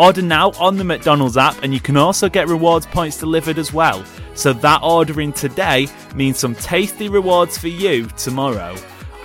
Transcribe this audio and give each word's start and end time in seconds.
Order 0.00 0.22
now 0.22 0.52
on 0.52 0.78
the 0.78 0.84
McDonald's 0.84 1.36
app, 1.36 1.62
and 1.62 1.74
you 1.74 1.78
can 1.78 1.98
also 1.98 2.30
get 2.30 2.48
rewards 2.48 2.86
points 2.86 3.18
delivered 3.18 3.58
as 3.58 3.70
well. 3.70 4.02
So 4.32 4.54
that 4.54 4.80
ordering 4.82 5.30
today 5.30 5.88
means 6.14 6.38
some 6.38 6.54
tasty 6.54 7.10
rewards 7.10 7.58
for 7.58 7.68
you 7.68 8.06
tomorrow. 8.16 8.74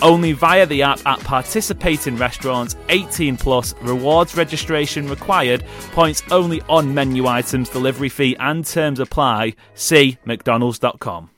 Only 0.01 0.33
via 0.33 0.65
the 0.65 0.81
app 0.81 0.99
at 1.05 1.21
participating 1.21 2.17
restaurants, 2.17 2.75
18 2.89 3.37
plus, 3.37 3.73
rewards 3.83 4.35
registration 4.35 5.07
required, 5.07 5.63
points 5.93 6.21
only 6.29 6.61
on 6.63 6.93
menu 6.93 7.25
items, 7.25 7.69
delivery 7.69 8.09
fee 8.09 8.35
and 8.37 8.65
terms 8.65 8.99
apply. 8.99 9.55
See 9.75 10.17
McDonald's.com. 10.25 11.29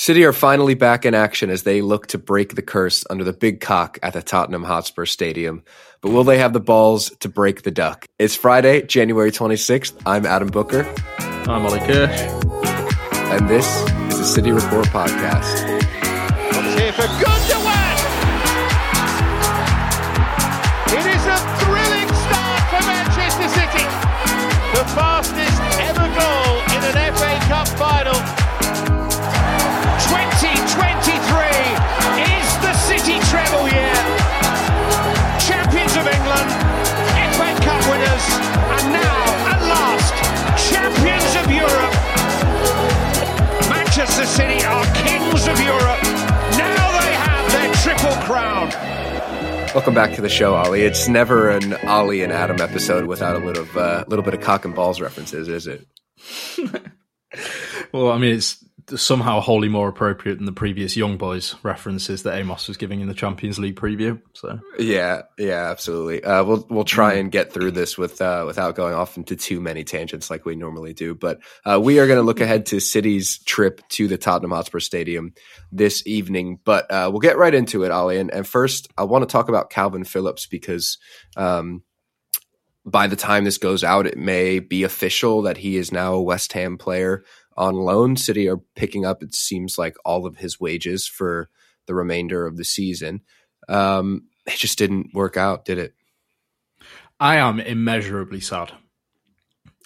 City 0.00 0.24
are 0.24 0.32
finally 0.32 0.74
back 0.74 1.04
in 1.04 1.12
action 1.12 1.50
as 1.50 1.64
they 1.64 1.82
look 1.82 2.06
to 2.06 2.18
break 2.18 2.54
the 2.54 2.62
curse 2.62 3.04
under 3.10 3.24
the 3.24 3.32
big 3.32 3.60
cock 3.60 3.98
at 4.00 4.12
the 4.12 4.22
Tottenham 4.22 4.62
Hotspur 4.62 5.06
Stadium. 5.06 5.64
But 6.00 6.12
will 6.12 6.22
they 6.22 6.38
have 6.38 6.52
the 6.52 6.60
balls 6.60 7.10
to 7.18 7.28
break 7.28 7.62
the 7.62 7.72
duck? 7.72 8.06
It's 8.16 8.36
Friday, 8.36 8.82
January 8.82 9.32
26th. 9.32 10.00
I'm 10.06 10.24
Adam 10.24 10.50
Booker. 10.50 10.86
I'm 11.18 11.66
Oli 11.66 11.80
Kirsch. 11.80 12.20
And 13.32 13.48
this 13.48 13.66
is 14.12 14.18
the 14.18 14.24
City 14.24 14.52
Report 14.52 14.86
Podcast. 14.86 15.77
Manchester 44.18 44.42
City 44.42 44.64
are 44.64 44.84
kings 44.96 45.46
of 45.46 45.60
Europe. 45.60 46.02
Now 46.58 47.00
they 47.00 47.12
have 47.12 47.52
their 47.52 47.72
triple 47.74 48.16
crown. 48.24 48.68
Welcome 49.72 49.94
back 49.94 50.12
to 50.14 50.20
the 50.20 50.28
show, 50.28 50.56
Oli. 50.56 50.82
It's 50.82 51.06
never 51.06 51.50
an 51.50 51.74
Oli 51.86 52.24
and 52.24 52.32
Adam 52.32 52.60
episode 52.60 53.04
without 53.06 53.36
a 53.36 53.38
little, 53.38 53.64
uh, 53.78 54.02
little 54.08 54.24
bit 54.24 54.34
of 54.34 54.40
cock 54.40 54.64
and 54.64 54.74
balls 54.74 55.00
references, 55.00 55.46
is 55.46 55.68
it? 55.68 55.86
well, 57.92 58.10
I 58.10 58.18
mean, 58.18 58.34
it's 58.34 58.64
somehow 58.96 59.40
wholly 59.40 59.68
more 59.68 59.88
appropriate 59.88 60.36
than 60.36 60.46
the 60.46 60.52
previous 60.52 60.96
Young 60.96 61.16
Boys 61.16 61.54
references 61.62 62.22
that 62.22 62.36
Amos 62.36 62.68
was 62.68 62.76
giving 62.76 63.00
in 63.00 63.08
the 63.08 63.14
Champions 63.14 63.58
League 63.58 63.76
preview. 63.76 64.20
So 64.34 64.60
yeah, 64.78 65.22
yeah, 65.38 65.70
absolutely. 65.70 66.24
Uh, 66.24 66.44
we'll 66.44 66.66
we'll 66.70 66.84
try 66.84 67.14
and 67.14 67.30
get 67.30 67.52
through 67.52 67.72
this 67.72 67.98
with 67.98 68.20
uh, 68.20 68.44
without 68.46 68.74
going 68.74 68.94
off 68.94 69.16
into 69.16 69.36
too 69.36 69.60
many 69.60 69.84
tangents 69.84 70.30
like 70.30 70.44
we 70.44 70.56
normally 70.56 70.94
do. 70.94 71.14
But 71.14 71.40
uh, 71.64 71.80
we 71.82 71.98
are 71.98 72.06
going 72.06 72.18
to 72.18 72.22
look 72.22 72.40
ahead 72.40 72.66
to 72.66 72.80
City's 72.80 73.38
trip 73.44 73.80
to 73.90 74.08
the 74.08 74.18
Tottenham 74.18 74.52
Hotspur 74.52 74.80
Stadium 74.80 75.34
this 75.70 76.06
evening. 76.06 76.58
But 76.64 76.90
uh, 76.90 77.08
we'll 77.12 77.20
get 77.20 77.38
right 77.38 77.54
into 77.54 77.84
it, 77.84 77.90
Oli. 77.90 78.18
And, 78.18 78.32
and 78.32 78.46
first, 78.46 78.88
I 78.96 79.04
want 79.04 79.22
to 79.22 79.32
talk 79.32 79.48
about 79.48 79.70
Kalvin 79.70 80.06
Phillips 80.06 80.46
because. 80.46 80.98
Um, 81.36 81.82
by 82.86 83.06
the 83.06 83.16
time 83.16 83.44
this 83.44 83.58
goes 83.58 83.84
out, 83.84 84.06
it 84.06 84.16
may 84.16 84.60
be 84.60 84.82
official 84.82 85.42
that 85.42 85.58
he 85.58 85.76
is 85.76 85.92
now 85.92 86.14
a 86.14 86.22
West 86.22 86.54
Ham 86.54 86.78
player 86.78 87.22
on 87.58 87.74
loan. 87.74 88.16
City 88.16 88.48
are 88.48 88.62
picking 88.74 89.04
up, 89.04 89.22
it 89.22 89.34
seems 89.34 89.76
like, 89.76 89.96
all 90.04 90.24
of 90.24 90.38
his 90.38 90.58
wages 90.58 91.06
for 91.06 91.50
the 91.86 91.94
remainder 91.94 92.46
of 92.46 92.56
the 92.56 92.64
season. 92.64 93.20
Um, 93.68 94.28
it 94.46 94.56
just 94.56 94.78
didn't 94.78 95.12
work 95.12 95.36
out, 95.36 95.66
did 95.66 95.78
it? 95.78 95.94
I 97.20 97.36
am 97.36 97.60
immeasurably 97.60 98.40
sad. 98.40 98.72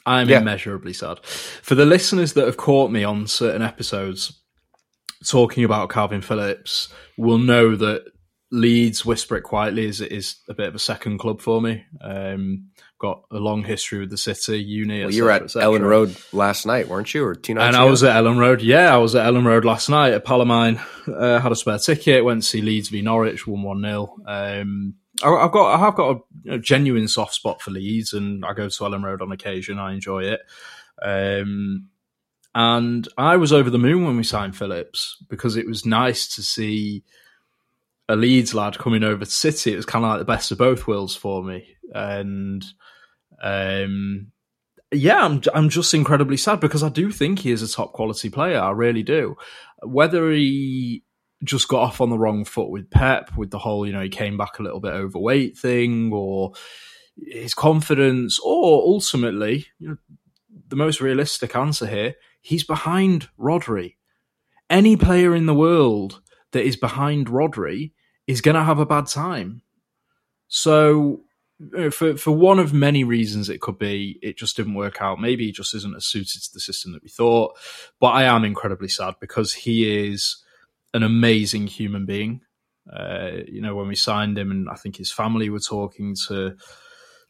I'm 0.04 0.28
yeah. 0.28 0.40
immeasurably 0.40 0.92
sad. 0.92 1.24
For 1.24 1.74
the 1.74 1.86
listeners 1.86 2.34
that 2.34 2.46
have 2.46 2.56
caught 2.56 2.90
me 2.90 3.02
on 3.04 3.26
certain 3.26 3.62
episodes 3.62 4.40
talking 5.26 5.64
about 5.64 5.88
Kalvin 5.88 6.22
Phillips, 6.22 6.92
will 7.16 7.38
know 7.38 7.76
that 7.76 8.04
Leeds, 8.50 9.06
whisper 9.06 9.36
it 9.36 9.42
quietly, 9.42 9.86
is 9.86 10.00
is 10.00 10.36
a 10.48 10.54
bit 10.54 10.68
of 10.68 10.74
a 10.74 10.80
second 10.80 11.18
club 11.18 11.40
for 11.40 11.62
me. 11.62 11.84
Um, 12.02 12.70
got 13.02 13.24
a 13.30 13.36
long 13.36 13.64
history 13.64 13.98
with 13.98 14.10
the 14.10 14.16
city, 14.16 14.62
uni. 14.62 15.00
Well, 15.00 15.12
you 15.12 15.24
were 15.24 15.30
at 15.30 15.42
Elland 15.42 15.86
Road 15.86 16.16
last 16.32 16.64
night, 16.64 16.88
weren't 16.88 17.12
you, 17.12 17.24
or 17.24 17.34
two 17.34 17.54
nights? 17.54 17.66
And 17.66 17.76
ago? 17.76 17.86
I 17.86 17.90
was 17.90 18.02
at 18.04 18.16
Elland 18.16 18.38
Road. 18.38 18.62
Yeah, 18.62 18.94
I 18.94 18.98
was 18.98 19.14
at 19.14 19.26
Elland 19.26 19.44
Road 19.44 19.64
last 19.64 19.90
night 19.90 20.12
a 20.12 20.16
at 20.16 20.24
Palomine. 20.24 20.80
Uh, 21.06 21.40
had 21.40 21.52
a 21.52 21.56
spare 21.56 21.78
ticket. 21.78 22.24
Went 22.24 22.42
to 22.42 22.48
see 22.48 22.62
Leeds 22.62 22.88
v 22.88 23.02
Norwich, 23.02 23.46
one 23.46 23.62
one 23.62 23.82
0 23.82 24.16
um, 24.26 24.94
I, 25.22 25.42
have 25.42 25.52
got 25.52 25.74
I 25.74 25.78
have 25.78 25.94
got 25.94 26.16
a, 26.46 26.54
a, 26.54 26.58
genuine 26.58 27.08
soft 27.08 27.34
spot 27.34 27.60
for 27.60 27.72
Leeds, 27.72 28.12
and 28.12 28.44
I 28.44 28.54
go 28.54 28.68
to 28.68 28.84
Elland 28.84 29.04
Road 29.04 29.20
on 29.20 29.32
occasion. 29.32 29.78
I 29.78 29.92
enjoy 29.92 30.22
it. 30.22 30.40
Um, 31.02 31.88
and 32.54 33.08
I 33.18 33.36
was 33.36 33.52
over 33.52 33.68
the 33.68 33.78
moon 33.78 34.04
when 34.04 34.16
we 34.16 34.24
signed 34.24 34.56
Phillips 34.56 35.16
because 35.28 35.56
it 35.56 35.66
was 35.66 35.84
nice 35.84 36.34
to 36.36 36.42
see 36.42 37.02
a 38.08 38.16
Leeds 38.16 38.54
lad 38.54 38.78
coming 38.78 39.02
over 39.02 39.24
to 39.24 39.30
City, 39.30 39.72
it 39.72 39.76
was 39.76 39.86
kind 39.86 40.04
of 40.04 40.10
like 40.10 40.18
the 40.18 40.24
best 40.24 40.52
of 40.52 40.58
both 40.58 40.86
worlds 40.86 41.16
for 41.16 41.42
me. 41.42 41.66
And 41.94 42.64
um, 43.42 44.32
yeah, 44.92 45.24
I'm 45.24 45.42
I'm 45.54 45.68
just 45.68 45.94
incredibly 45.94 46.36
sad 46.36 46.60
because 46.60 46.82
I 46.82 46.88
do 46.88 47.10
think 47.10 47.40
he 47.40 47.50
is 47.50 47.62
a 47.62 47.72
top 47.72 47.92
quality 47.92 48.30
player. 48.30 48.60
I 48.60 48.70
really 48.70 49.02
do. 49.02 49.36
Whether 49.82 50.30
he 50.30 51.02
just 51.44 51.66
got 51.68 51.82
off 51.82 52.00
on 52.00 52.10
the 52.10 52.18
wrong 52.18 52.44
foot 52.44 52.70
with 52.70 52.90
Pep, 52.90 53.36
with 53.36 53.50
the 53.50 53.58
whole 53.58 53.86
you 53.86 53.92
know 53.92 54.02
he 54.02 54.08
came 54.08 54.36
back 54.36 54.58
a 54.58 54.62
little 54.62 54.80
bit 54.80 54.92
overweight 54.92 55.56
thing, 55.56 56.12
or 56.12 56.52
his 57.16 57.54
confidence, 57.54 58.38
or 58.44 58.82
ultimately, 58.82 59.66
you 59.78 59.88
know, 59.88 59.96
the 60.68 60.76
most 60.76 61.00
realistic 61.00 61.56
answer 61.56 61.86
here, 61.86 62.14
he's 62.40 62.64
behind 62.64 63.28
Rodri. 63.38 63.96
Any 64.70 64.96
player 64.96 65.34
in 65.34 65.46
the 65.46 65.54
world 65.54 66.20
that 66.52 66.64
is 66.64 66.76
behind 66.76 67.26
Rodri 67.26 67.92
is 68.26 68.40
going 68.40 68.54
to 68.54 68.64
have 68.64 68.78
a 68.78 68.86
bad 68.86 69.06
time. 69.06 69.62
So, 70.48 71.24
for 71.90 72.16
for 72.16 72.30
one 72.30 72.58
of 72.58 72.72
many 72.72 73.04
reasons, 73.04 73.48
it 73.48 73.60
could 73.60 73.78
be 73.78 74.18
it 74.22 74.36
just 74.36 74.56
didn't 74.56 74.74
work 74.74 75.00
out. 75.00 75.20
Maybe 75.20 75.46
he 75.46 75.52
just 75.52 75.74
isn't 75.74 75.96
as 75.96 76.06
suited 76.06 76.42
to 76.42 76.52
the 76.52 76.60
system 76.60 76.92
that 76.92 77.02
we 77.02 77.08
thought. 77.08 77.56
But 78.00 78.08
I 78.08 78.24
am 78.24 78.44
incredibly 78.44 78.88
sad 78.88 79.14
because 79.20 79.52
he 79.52 80.08
is 80.08 80.42
an 80.94 81.02
amazing 81.02 81.66
human 81.66 82.06
being. 82.06 82.42
Uh, 82.92 83.42
you 83.46 83.60
know, 83.60 83.76
when 83.76 83.88
we 83.88 83.94
signed 83.94 84.36
him, 84.36 84.50
and 84.50 84.68
I 84.68 84.74
think 84.74 84.96
his 84.96 85.12
family 85.12 85.48
were 85.50 85.60
talking 85.60 86.16
to 86.28 86.56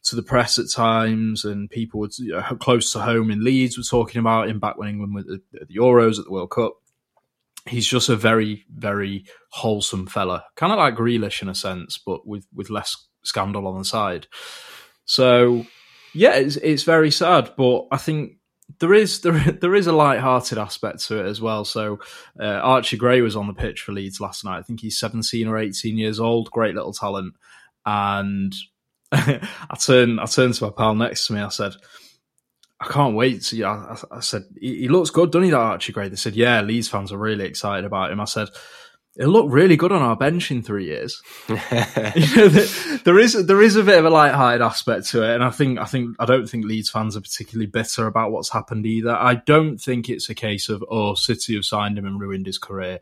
to 0.05 0.15
the 0.15 0.23
press 0.23 0.59
at 0.59 0.69
times, 0.69 1.45
and 1.45 1.69
people 1.69 1.99
were 1.99 2.09
you 2.17 2.33
know, 2.33 2.41
close 2.59 2.91
to 2.93 2.99
home 2.99 3.31
in 3.31 3.43
Leeds 3.43 3.77
were 3.77 3.83
talking 3.83 4.19
about 4.19 4.49
him 4.49 4.59
back 4.59 4.77
when 4.77 4.89
England 4.89 5.15
were 5.15 5.23
the, 5.23 5.41
the 5.51 5.75
Euros 5.75 6.19
at 6.19 6.25
the 6.25 6.31
World 6.31 6.51
Cup 6.51 6.73
he's 7.65 7.87
just 7.87 8.09
a 8.09 8.15
very, 8.15 8.65
very 8.69 9.25
wholesome 9.49 10.07
fella, 10.07 10.45
kind 10.55 10.73
of 10.73 10.79
like 10.79 10.95
Grealish 10.95 11.41
in 11.41 11.49
a 11.49 11.55
sense, 11.55 11.97
but 11.97 12.27
with 12.27 12.45
with 12.53 12.69
less 12.69 13.07
scandal 13.23 13.67
on 13.67 13.77
the 13.77 13.85
side. 13.85 14.27
So, 15.05 15.65
yeah, 16.13 16.35
it's 16.35 16.55
it's 16.57 16.83
very 16.83 17.11
sad, 17.11 17.51
but 17.57 17.87
I 17.91 17.97
think 17.97 18.33
there 18.79 18.93
is 18.93 19.19
there 19.21 19.33
there 19.33 19.75
is 19.75 19.87
a 19.87 19.93
light-hearted 19.93 20.57
aspect 20.57 21.05
to 21.07 21.19
it 21.19 21.27
as 21.27 21.41
well. 21.41 21.65
So, 21.65 21.99
uh, 22.39 22.45
Archie 22.45 22.97
Gray 22.97 23.21
was 23.21 23.35
on 23.35 23.47
the 23.47 23.53
pitch 23.53 23.81
for 23.81 23.91
Leeds 23.91 24.21
last 24.21 24.45
night. 24.45 24.59
I 24.59 24.63
think 24.63 24.81
he's 24.81 24.99
seventeen 24.99 25.47
or 25.47 25.57
eighteen 25.57 25.97
years 25.97 26.19
old, 26.19 26.51
great 26.51 26.75
little 26.75 26.93
talent, 26.93 27.33
and 27.85 28.53
I 29.11 29.77
turned 29.79 30.19
I 30.19 30.25
turned 30.25 30.53
to 30.55 30.65
my 30.65 30.71
pal 30.71 30.95
next 30.95 31.27
to 31.27 31.33
me. 31.33 31.41
I 31.41 31.49
said 31.49 31.73
I 32.83 32.87
can't 32.87 33.15
wait. 33.15 33.43
To, 33.43 33.63
I, 33.63 33.97
I 34.11 34.19
said, 34.19 34.43
he, 34.59 34.81
he, 34.81 34.87
looks 34.89 35.09
good, 35.09 35.31
doesn't 35.31 35.45
he, 35.45 35.51
that 35.51 35.57
Archie 35.57 35.93
Gray? 35.93 36.09
They 36.09 36.17
said, 36.17 36.35
yeah, 36.35 36.61
Leeds 36.61 36.89
fans 36.89 37.13
are 37.13 37.17
really 37.17 37.45
excited 37.45 37.85
about 37.85 38.11
him. 38.11 38.19
I 38.19 38.25
said, 38.25 38.49
he'll 39.17 39.29
look 39.29 39.45
really 39.49 39.75
good 39.75 39.91
on 39.91 40.01
our 40.01 40.15
bench 40.15 40.51
in 40.51 40.61
three 40.61 40.85
years. 40.85 41.21
you 41.49 41.55
know, 41.55 42.47
there 43.03 43.19
is 43.19 43.45
there 43.45 43.61
is 43.61 43.75
a 43.75 43.83
bit 43.83 43.99
of 43.99 44.05
a 44.05 44.09
light-hearted 44.09 44.61
aspect 44.61 45.07
to 45.09 45.23
it, 45.23 45.35
and 45.35 45.43
I 45.43 45.49
think 45.49 45.79
I 45.79 45.85
think 45.85 46.15
I 46.19 46.25
don't 46.25 46.47
think 46.47 46.65
Leeds 46.65 46.89
fans 46.89 47.15
are 47.15 47.21
particularly 47.21 47.67
bitter 47.67 48.07
about 48.07 48.31
what's 48.31 48.51
happened 48.51 48.85
either. 48.85 49.15
I 49.15 49.35
don't 49.35 49.77
think 49.77 50.09
it's 50.09 50.29
a 50.29 50.35
case 50.35 50.69
of 50.69 50.83
oh, 50.89 51.13
City 51.15 51.55
have 51.55 51.65
signed 51.65 51.97
him 51.97 52.05
and 52.05 52.19
ruined 52.19 52.45
his 52.45 52.57
career. 52.57 52.99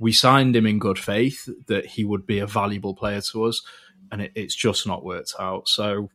We 0.00 0.12
signed 0.12 0.56
him 0.56 0.66
in 0.66 0.80
good 0.80 0.98
faith 0.98 1.48
that 1.66 1.86
he 1.86 2.04
would 2.04 2.26
be 2.26 2.40
a 2.40 2.46
valuable 2.46 2.94
player 2.94 3.20
to 3.32 3.44
us, 3.44 3.62
and 4.10 4.22
it, 4.22 4.32
it's 4.34 4.54
just 4.54 4.86
not 4.86 5.04
worked 5.04 5.34
out. 5.38 5.68
So 5.68 6.10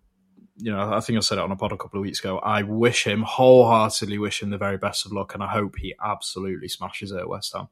you 0.61 0.73
know, 0.73 0.93
I 0.93 0.99
think 0.99 1.15
I 1.15 1.21
said 1.21 1.37
it 1.37 1.43
on 1.43 1.51
a 1.51 1.55
pod 1.55 1.71
a 1.71 1.77
couple 1.77 1.99
of 1.99 2.03
weeks 2.03 2.19
ago. 2.19 2.37
I 2.39 2.63
wish 2.63 3.07
him 3.07 3.21
wholeheartedly, 3.21 4.17
wish 4.17 4.43
him 4.43 4.49
the 4.49 4.57
very 4.57 4.77
best 4.77 5.05
of 5.05 5.13
luck, 5.13 5.33
and 5.33 5.41
I 5.41 5.47
hope 5.47 5.77
he 5.77 5.95
absolutely 6.03 6.67
smashes 6.67 7.13
it 7.13 7.19
at 7.19 7.29
West 7.29 7.53
Ham. 7.55 7.69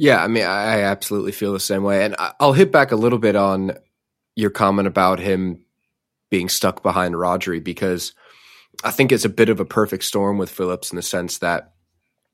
Yeah, 0.00 0.24
I 0.24 0.28
mean, 0.28 0.44
I 0.44 0.80
absolutely 0.80 1.32
feel 1.32 1.52
the 1.52 1.60
same 1.60 1.82
way, 1.82 2.06
and 2.06 2.16
I'll 2.40 2.54
hit 2.54 2.72
back 2.72 2.90
a 2.90 2.96
little 2.96 3.18
bit 3.18 3.36
on 3.36 3.72
your 4.34 4.48
comment 4.48 4.88
about 4.88 5.18
him 5.18 5.66
being 6.30 6.48
stuck 6.48 6.82
behind 6.82 7.14
Rodri 7.14 7.62
because 7.62 8.14
I 8.82 8.92
think 8.92 9.12
it's 9.12 9.26
a 9.26 9.28
bit 9.28 9.50
of 9.50 9.60
a 9.60 9.66
perfect 9.66 10.04
storm 10.04 10.38
with 10.38 10.48
Phillips 10.48 10.90
in 10.90 10.96
the 10.96 11.02
sense 11.02 11.36
that 11.40 11.74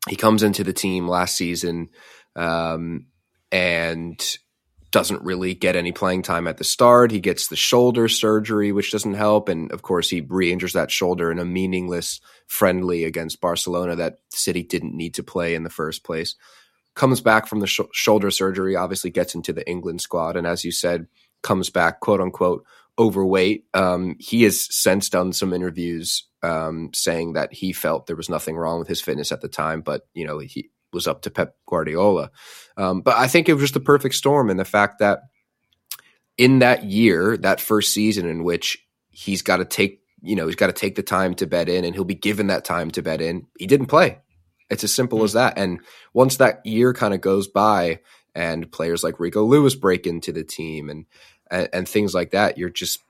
he 0.08 0.14
comes 0.14 0.44
into 0.44 0.62
the 0.62 0.72
team 0.72 1.08
last 1.08 1.34
season 1.34 1.88
um, 2.36 3.06
and 3.50 4.38
doesn't 4.92 5.24
really 5.24 5.52
get 5.52 5.74
any 5.74 5.90
playing 5.90 6.22
time 6.22 6.46
at 6.46 6.58
the 6.58 6.64
start. 6.64 7.10
He 7.10 7.18
gets 7.18 7.48
the 7.48 7.56
shoulder 7.56 8.06
surgery, 8.06 8.70
which 8.70 8.92
doesn't 8.92 9.14
help. 9.14 9.48
And 9.48 9.72
of 9.72 9.82
course, 9.82 10.08
he 10.08 10.20
re 10.20 10.52
injures 10.52 10.74
that 10.74 10.92
shoulder 10.92 11.32
in 11.32 11.40
a 11.40 11.44
meaningless 11.44 12.20
friendly 12.46 13.02
against 13.02 13.40
Barcelona 13.40 13.96
that 13.96 14.18
City 14.30 14.62
didn't 14.62 14.96
need 14.96 15.14
to 15.14 15.24
play 15.24 15.56
in 15.56 15.64
the 15.64 15.68
first 15.68 16.04
place. 16.04 16.36
Comes 16.96 17.20
back 17.20 17.46
from 17.46 17.60
the 17.60 17.68
sh- 17.68 17.80
shoulder 17.92 18.32
surgery, 18.32 18.74
obviously 18.74 19.10
gets 19.10 19.36
into 19.36 19.52
the 19.52 19.68
England 19.68 20.00
squad. 20.00 20.36
And 20.36 20.46
as 20.46 20.64
you 20.64 20.72
said, 20.72 21.06
comes 21.42 21.70
back, 21.70 22.00
quote 22.00 22.20
unquote, 22.20 22.64
overweight. 22.98 23.66
Um, 23.74 24.16
he 24.18 24.42
has 24.42 24.66
since 24.74 25.08
done 25.08 25.32
some 25.32 25.52
interviews 25.52 26.26
um, 26.42 26.90
saying 26.92 27.34
that 27.34 27.52
he 27.52 27.72
felt 27.72 28.06
there 28.06 28.16
was 28.16 28.28
nothing 28.28 28.56
wrong 28.56 28.80
with 28.80 28.88
his 28.88 29.00
fitness 29.00 29.30
at 29.30 29.42
the 29.42 29.48
time, 29.48 29.82
but, 29.82 30.08
you 30.14 30.26
know, 30.26 30.38
he, 30.40 30.70
was 30.92 31.06
up 31.06 31.22
to 31.22 31.30
Pep 31.30 31.54
Guardiola. 31.68 32.30
Um, 32.76 33.02
but 33.02 33.16
I 33.16 33.28
think 33.28 33.48
it 33.48 33.52
was 33.52 33.62
just 33.62 33.74
the 33.74 33.80
perfect 33.80 34.16
storm 34.16 34.50
in 34.50 34.56
the 34.56 34.64
fact 34.64 34.98
that 34.98 35.20
in 36.36 36.58
that 36.58 36.84
year, 36.84 37.36
that 37.38 37.60
first 37.60 37.92
season 37.92 38.28
in 38.28 38.44
which 38.44 38.78
he's 39.10 39.42
got 39.42 39.58
to 39.58 39.64
take, 39.64 40.00
you 40.22 40.34
know, 40.34 40.46
he's 40.46 40.56
got 40.56 40.66
to 40.66 40.72
take 40.72 40.96
the 40.96 41.02
time 41.02 41.34
to 41.34 41.46
bet 41.46 41.68
in 41.68 41.84
and 41.84 41.94
he'll 41.94 42.04
be 42.04 42.14
given 42.14 42.48
that 42.48 42.64
time 42.64 42.90
to 42.92 43.02
bet 43.02 43.20
in, 43.20 43.46
he 43.58 43.66
didn't 43.66 43.86
play. 43.86 44.18
It's 44.70 44.84
as 44.84 44.94
simple 44.94 45.22
as 45.22 45.34
that. 45.34 45.58
And 45.58 45.80
once 46.12 46.36
that 46.36 46.64
year 46.64 46.92
kind 46.92 47.14
of 47.14 47.20
goes 47.20 47.48
by 47.48 48.00
and 48.34 48.70
players 48.70 49.04
like 49.04 49.20
Rico 49.20 49.44
Lewis 49.44 49.74
break 49.74 50.06
into 50.06 50.32
the 50.32 50.44
team 50.44 50.90
and, 50.90 51.06
and, 51.50 51.68
and 51.72 51.88
things 51.88 52.14
like 52.14 52.32
that, 52.32 52.58
you're 52.58 52.70
just, 52.70 53.00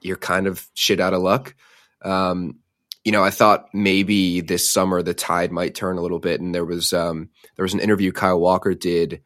you're 0.00 0.16
kind 0.16 0.46
of 0.46 0.66
shit 0.74 1.00
out 1.00 1.14
of 1.14 1.22
luck. 1.22 1.54
Um, 2.02 2.58
you 3.04 3.12
know, 3.12 3.24
I 3.24 3.30
thought 3.30 3.68
maybe 3.72 4.40
this 4.40 4.68
summer 4.68 5.02
the 5.02 5.14
tide 5.14 5.52
might 5.52 5.74
turn 5.74 5.96
a 5.96 6.02
little 6.02 6.18
bit, 6.18 6.40
and 6.40 6.54
there 6.54 6.64
was 6.64 6.92
um, 6.92 7.30
there 7.56 7.62
was 7.62 7.72
an 7.72 7.80
interview 7.80 8.12
Kyle 8.12 8.38
Walker 8.38 8.74
did 8.74 9.22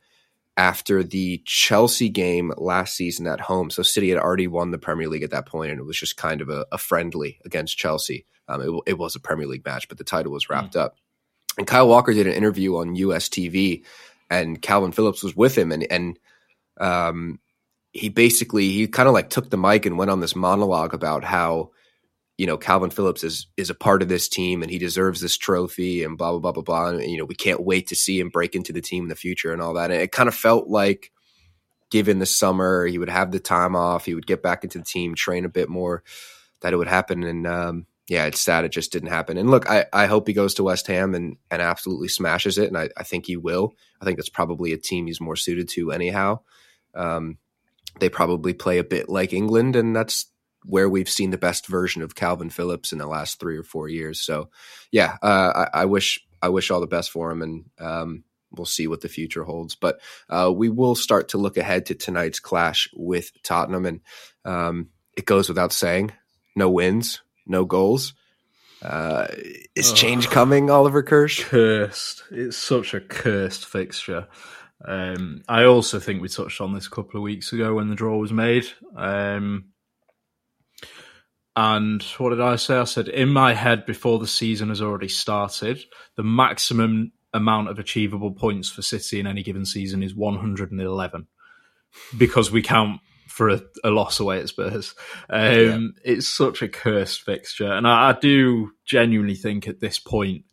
after 0.56 1.02
the 1.02 1.42
Chelsea 1.44 2.08
game 2.08 2.52
last 2.56 2.94
season 2.94 3.26
at 3.26 3.40
home. 3.40 3.70
So 3.70 3.82
City 3.82 4.10
had 4.10 4.18
already 4.18 4.46
won 4.46 4.70
the 4.70 4.78
Premier 4.78 5.08
League 5.08 5.24
at 5.24 5.32
that 5.32 5.46
point, 5.46 5.72
and 5.72 5.80
it 5.80 5.84
was 5.84 5.98
just 5.98 6.16
kind 6.16 6.40
of 6.40 6.48
a, 6.48 6.64
a 6.70 6.78
friendly 6.78 7.40
against 7.44 7.76
Chelsea. 7.76 8.26
Um, 8.46 8.60
it, 8.60 8.92
it, 8.92 8.98
was 8.98 9.16
a 9.16 9.20
Premier 9.20 9.46
League 9.46 9.64
match, 9.64 9.88
but 9.88 9.98
the 9.98 10.04
title 10.04 10.30
was 10.30 10.48
wrapped 10.48 10.74
mm. 10.74 10.80
up. 10.80 10.96
And 11.56 11.66
Kyle 11.66 11.88
Walker 11.88 12.12
did 12.12 12.26
an 12.26 12.32
interview 12.32 12.76
on 12.76 12.96
US 12.96 13.28
TV, 13.28 13.84
and 14.30 14.60
Kalvin 14.60 14.94
Phillips 14.94 15.22
was 15.22 15.36
with 15.36 15.56
him, 15.56 15.72
and 15.72 15.86
and 15.90 16.18
um, 16.78 17.38
he 17.92 18.08
basically 18.08 18.70
he 18.70 18.86
kind 18.88 19.08
of 19.08 19.14
like 19.14 19.30
took 19.30 19.50
the 19.50 19.56
mic 19.56 19.86
and 19.86 19.98
went 19.98 20.10
on 20.10 20.20
this 20.20 20.34
monologue 20.34 20.94
about 20.94 21.24
how 21.24 21.70
you 22.36 22.46
know, 22.46 22.58
Kalvin 22.58 22.92
Phillips 22.92 23.22
is 23.22 23.46
is 23.56 23.70
a 23.70 23.74
part 23.74 24.02
of 24.02 24.08
this 24.08 24.28
team 24.28 24.62
and 24.62 24.70
he 24.70 24.78
deserves 24.78 25.20
this 25.20 25.36
trophy 25.36 26.02
and 26.02 26.18
blah 26.18 26.32
blah 26.32 26.40
blah 26.40 26.52
blah 26.52 26.62
blah. 26.62 26.88
And 26.88 27.10
you 27.10 27.18
know, 27.18 27.24
we 27.24 27.36
can't 27.36 27.64
wait 27.64 27.88
to 27.88 27.96
see 27.96 28.18
him 28.18 28.28
break 28.28 28.54
into 28.54 28.72
the 28.72 28.80
team 28.80 29.04
in 29.04 29.08
the 29.08 29.14
future 29.14 29.52
and 29.52 29.62
all 29.62 29.74
that. 29.74 29.90
And 29.90 30.00
it 30.00 30.12
kind 30.12 30.28
of 30.28 30.34
felt 30.34 30.68
like 30.68 31.12
given 31.90 32.18
the 32.18 32.26
summer, 32.26 32.86
he 32.86 32.98
would 32.98 33.08
have 33.08 33.30
the 33.30 33.38
time 33.38 33.76
off, 33.76 34.04
he 34.04 34.14
would 34.14 34.26
get 34.26 34.42
back 34.42 34.64
into 34.64 34.78
the 34.78 34.84
team, 34.84 35.14
train 35.14 35.44
a 35.44 35.48
bit 35.48 35.68
more, 35.68 36.02
that 36.60 36.72
it 36.72 36.76
would 36.76 36.88
happen. 36.88 37.22
And 37.22 37.46
um, 37.46 37.86
yeah, 38.08 38.26
it's 38.26 38.40
sad 38.40 38.64
it 38.64 38.72
just 38.72 38.92
didn't 38.92 39.08
happen. 39.08 39.38
And 39.38 39.50
look, 39.50 39.68
I, 39.70 39.86
I 39.92 40.06
hope 40.06 40.26
he 40.26 40.34
goes 40.34 40.54
to 40.54 40.64
West 40.64 40.86
Ham 40.88 41.14
and 41.14 41.36
and 41.50 41.62
absolutely 41.62 42.08
smashes 42.08 42.58
it. 42.58 42.68
And 42.68 42.76
I, 42.76 42.90
I 42.96 43.02
think 43.02 43.26
he 43.26 43.36
will. 43.36 43.74
I 44.00 44.04
think 44.04 44.18
that's 44.18 44.28
probably 44.28 44.72
a 44.72 44.78
team 44.78 45.06
he's 45.06 45.20
more 45.20 45.36
suited 45.36 45.68
to 45.70 45.92
anyhow. 45.92 46.40
Um, 46.94 47.38
they 48.00 48.08
probably 48.08 48.52
play 48.52 48.78
a 48.78 48.84
bit 48.84 49.08
like 49.08 49.32
England, 49.32 49.76
and 49.76 49.94
that's 49.94 50.26
where 50.64 50.88
we've 50.88 51.08
seen 51.08 51.30
the 51.30 51.38
best 51.38 51.66
version 51.66 52.02
of 52.02 52.14
Kalvin 52.14 52.52
Phillips 52.52 52.92
in 52.92 52.98
the 52.98 53.06
last 53.06 53.38
three 53.38 53.56
or 53.56 53.62
four 53.62 53.88
years. 53.88 54.20
So, 54.20 54.50
yeah, 54.90 55.16
uh, 55.22 55.66
I, 55.72 55.82
I, 55.82 55.84
wish 55.84 56.26
I 56.40 56.48
wish 56.48 56.70
all 56.70 56.80
the 56.80 56.86
best 56.86 57.10
for 57.10 57.30
him, 57.30 57.42
and 57.42 57.64
um, 57.78 58.24
we'll 58.50 58.64
see 58.64 58.86
what 58.86 59.00
the 59.00 59.08
future 59.08 59.44
holds. 59.44 59.76
But 59.76 60.00
uh, 60.28 60.52
we 60.54 60.68
will 60.68 60.94
start 60.94 61.30
to 61.30 61.38
look 61.38 61.56
ahead 61.56 61.86
to 61.86 61.94
tonight's 61.94 62.40
clash 62.40 62.88
with 62.94 63.30
Tottenham, 63.42 63.86
and 63.86 64.00
um, 64.44 64.88
it 65.16 65.26
goes 65.26 65.48
without 65.48 65.72
saying, 65.72 66.12
no 66.56 66.70
wins, 66.70 67.20
no 67.46 67.64
goals. 67.64 68.14
Uh, 68.82 69.26
is 69.74 69.92
change 69.92 70.28
coming, 70.28 70.70
Oliver 70.70 71.02
Kirsch? 71.02 71.44
Cursed. 71.44 72.24
It's 72.30 72.56
such 72.56 72.92
a 72.92 73.00
cursed 73.00 73.64
fixture. 73.64 74.28
Um, 74.84 75.42
I 75.48 75.64
also 75.64 75.98
think 75.98 76.20
we 76.20 76.28
touched 76.28 76.60
on 76.60 76.74
this 76.74 76.86
a 76.86 76.90
couple 76.90 77.16
of 77.16 77.22
weeks 77.22 77.52
ago 77.52 77.74
when 77.74 77.88
the 77.88 77.94
draw 77.94 78.18
was 78.18 78.32
made. 78.32 78.66
Um, 78.94 79.66
and 81.56 82.02
what 82.18 82.30
did 82.30 82.40
I 82.40 82.56
say? 82.56 82.76
I 82.76 82.84
said, 82.84 83.08
in 83.08 83.28
my 83.28 83.54
head, 83.54 83.86
before 83.86 84.18
the 84.18 84.26
season 84.26 84.68
has 84.68 84.82
already 84.82 85.08
started, 85.08 85.82
the 86.16 86.24
maximum 86.24 87.12
amount 87.32 87.68
of 87.68 87.78
achievable 87.78 88.32
points 88.32 88.68
for 88.68 88.82
City 88.82 89.20
in 89.20 89.26
any 89.26 89.42
given 89.42 89.64
season 89.64 90.02
is 90.02 90.14
111 90.14 91.26
because 92.18 92.50
we 92.50 92.62
count 92.62 93.00
for 93.26 93.48
a, 93.48 93.60
a 93.82 93.90
loss 93.90 94.20
away 94.20 94.40
at 94.40 94.48
Spurs. 94.48 94.94
Um, 95.28 95.94
yeah. 96.04 96.12
It's 96.12 96.28
such 96.28 96.62
a 96.62 96.68
cursed 96.68 97.22
fixture. 97.22 97.72
And 97.72 97.86
I, 97.86 98.10
I 98.10 98.12
do 98.12 98.72
genuinely 98.84 99.34
think 99.34 99.66
at 99.66 99.80
this 99.80 99.98
point, 99.98 100.44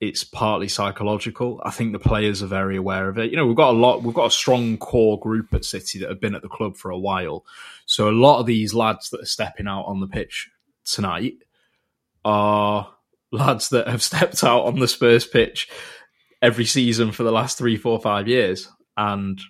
it's 0.00 0.24
partly 0.24 0.66
psychological. 0.66 1.60
I 1.64 1.70
think 1.70 1.92
the 1.92 1.98
players 2.00 2.42
are 2.42 2.48
very 2.48 2.76
aware 2.76 3.08
of 3.08 3.18
it. 3.18 3.30
You 3.30 3.36
know, 3.36 3.46
we've 3.46 3.56
got 3.56 3.70
a 3.70 3.78
lot, 3.78 4.02
we've 4.02 4.14
got 4.14 4.26
a 4.26 4.32
strong 4.32 4.76
core 4.76 5.18
group 5.20 5.54
at 5.54 5.64
City 5.64 6.00
that 6.00 6.08
have 6.08 6.20
been 6.20 6.34
at 6.34 6.42
the 6.42 6.48
club 6.48 6.76
for 6.76 6.90
a 6.90 6.98
while. 6.98 7.44
So 7.86 8.08
a 8.08 8.10
lot 8.10 8.40
of 8.40 8.46
these 8.46 8.74
lads 8.74 9.10
that 9.10 9.22
are 9.22 9.26
stepping 9.26 9.68
out 9.68 9.84
on 9.84 10.00
the 10.00 10.08
pitch 10.08 10.50
tonight 10.84 11.34
are 12.24 12.92
lads 13.30 13.68
that 13.68 13.86
have 13.86 14.02
stepped 14.02 14.42
out 14.42 14.64
on 14.64 14.80
the 14.80 14.88
Spurs 14.88 15.24
pitch 15.24 15.68
every 16.42 16.64
season 16.64 17.12
for 17.12 17.22
the 17.22 17.30
last 17.30 17.56
three, 17.56 17.76
four, 17.76 18.00
five 18.00 18.26
years 18.26 18.68
and 18.96 19.40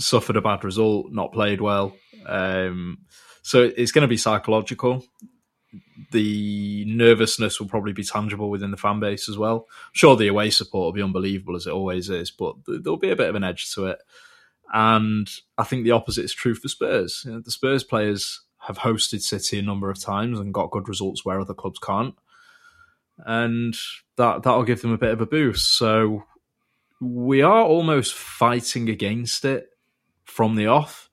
suffered 0.00 0.36
a 0.36 0.42
bad 0.42 0.64
result, 0.64 1.06
not 1.10 1.32
played 1.32 1.60
well. 1.60 1.94
Um, 2.26 2.98
so 3.42 3.70
it's 3.76 3.92
going 3.92 4.02
to 4.02 4.08
be 4.08 4.16
psychological 4.16 5.04
the 6.10 6.84
nervousness 6.86 7.60
will 7.60 7.68
probably 7.68 7.92
be 7.92 8.04
tangible 8.04 8.50
within 8.50 8.70
the 8.70 8.76
fan 8.76 9.00
base 9.00 9.28
as 9.28 9.38
well. 9.38 9.66
sure, 9.92 10.16
the 10.16 10.28
away 10.28 10.50
support 10.50 10.86
will 10.86 10.92
be 10.92 11.02
unbelievable 11.02 11.56
as 11.56 11.66
it 11.66 11.72
always 11.72 12.10
is, 12.10 12.30
but 12.30 12.56
there'll 12.66 12.98
be 12.98 13.10
a 13.10 13.16
bit 13.16 13.28
of 13.28 13.34
an 13.34 13.44
edge 13.44 13.72
to 13.74 13.86
it. 13.86 13.98
And 14.72 15.28
I 15.58 15.64
think 15.64 15.84
the 15.84 15.92
opposite 15.92 16.24
is 16.24 16.32
true 16.32 16.54
for 16.54 16.68
Spurs. 16.68 17.22
You 17.24 17.32
know, 17.32 17.40
the 17.40 17.50
Spurs 17.50 17.84
players 17.84 18.40
have 18.58 18.78
hosted 18.78 19.20
City 19.20 19.58
a 19.58 19.62
number 19.62 19.90
of 19.90 20.00
times 20.00 20.38
and 20.38 20.54
got 20.54 20.70
good 20.70 20.88
results 20.88 21.24
where 21.24 21.40
other 21.40 21.54
clubs 21.54 21.78
can't, 21.78 22.14
and 23.18 23.76
that 24.16 24.42
that'll 24.42 24.64
give 24.64 24.82
them 24.82 24.92
a 24.92 24.98
bit 24.98 25.10
of 25.10 25.20
a 25.20 25.26
boost. 25.26 25.76
So 25.76 26.24
we 27.00 27.42
are 27.42 27.62
almost 27.62 28.14
fighting 28.14 28.88
against 28.88 29.44
it 29.44 29.69
from 30.30 30.56
the 30.56 30.66
off 30.66 31.10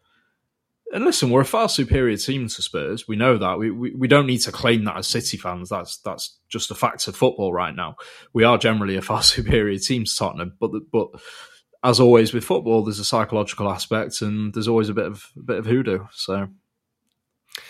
and 0.94 1.04
listen, 1.04 1.30
we're 1.30 1.42
a 1.42 1.46
far 1.46 1.68
superior 1.68 2.16
team 2.16 2.48
to 2.48 2.62
Spurs. 2.62 3.08
We 3.08 3.18
know 3.18 3.38
that. 3.38 3.60
We, 3.60 3.72
we, 3.72 3.92
we 3.94 4.08
don't 4.08 4.26
need 4.26 4.40
to 4.40 4.54
claim 4.54 4.86
that 4.86 4.96
as 4.96 5.08
City 5.08 5.36
fans. 5.36 5.70
That's 5.70 5.98
that's 5.98 6.40
just 6.48 6.72
a 6.72 6.76
fact 6.76 7.08
of 7.08 7.16
football 7.16 7.52
right 7.52 7.76
now. 7.76 7.96
We 8.34 8.46
are 8.46 8.58
generally 8.58 8.96
a 8.96 9.02
far 9.04 9.22
superior 9.22 9.78
team 9.80 10.06
to 10.06 10.16
Tottenham, 10.16 10.54
but 10.60 10.72
but 10.92 11.10
as 11.84 12.00
always 12.00 12.34
with 12.34 12.46
football, 12.46 12.84
there's 12.84 13.00
a 13.00 13.06
psychological 13.06 13.70
aspect, 13.70 14.22
and 14.22 14.54
there's 14.54 14.68
always 14.68 14.90
a 14.90 14.94
bit 14.94 15.06
of 15.06 15.26
a 15.36 15.42
bit 15.42 15.58
of 15.58 15.66
hoodoo. 15.66 16.06
So, 16.14 16.48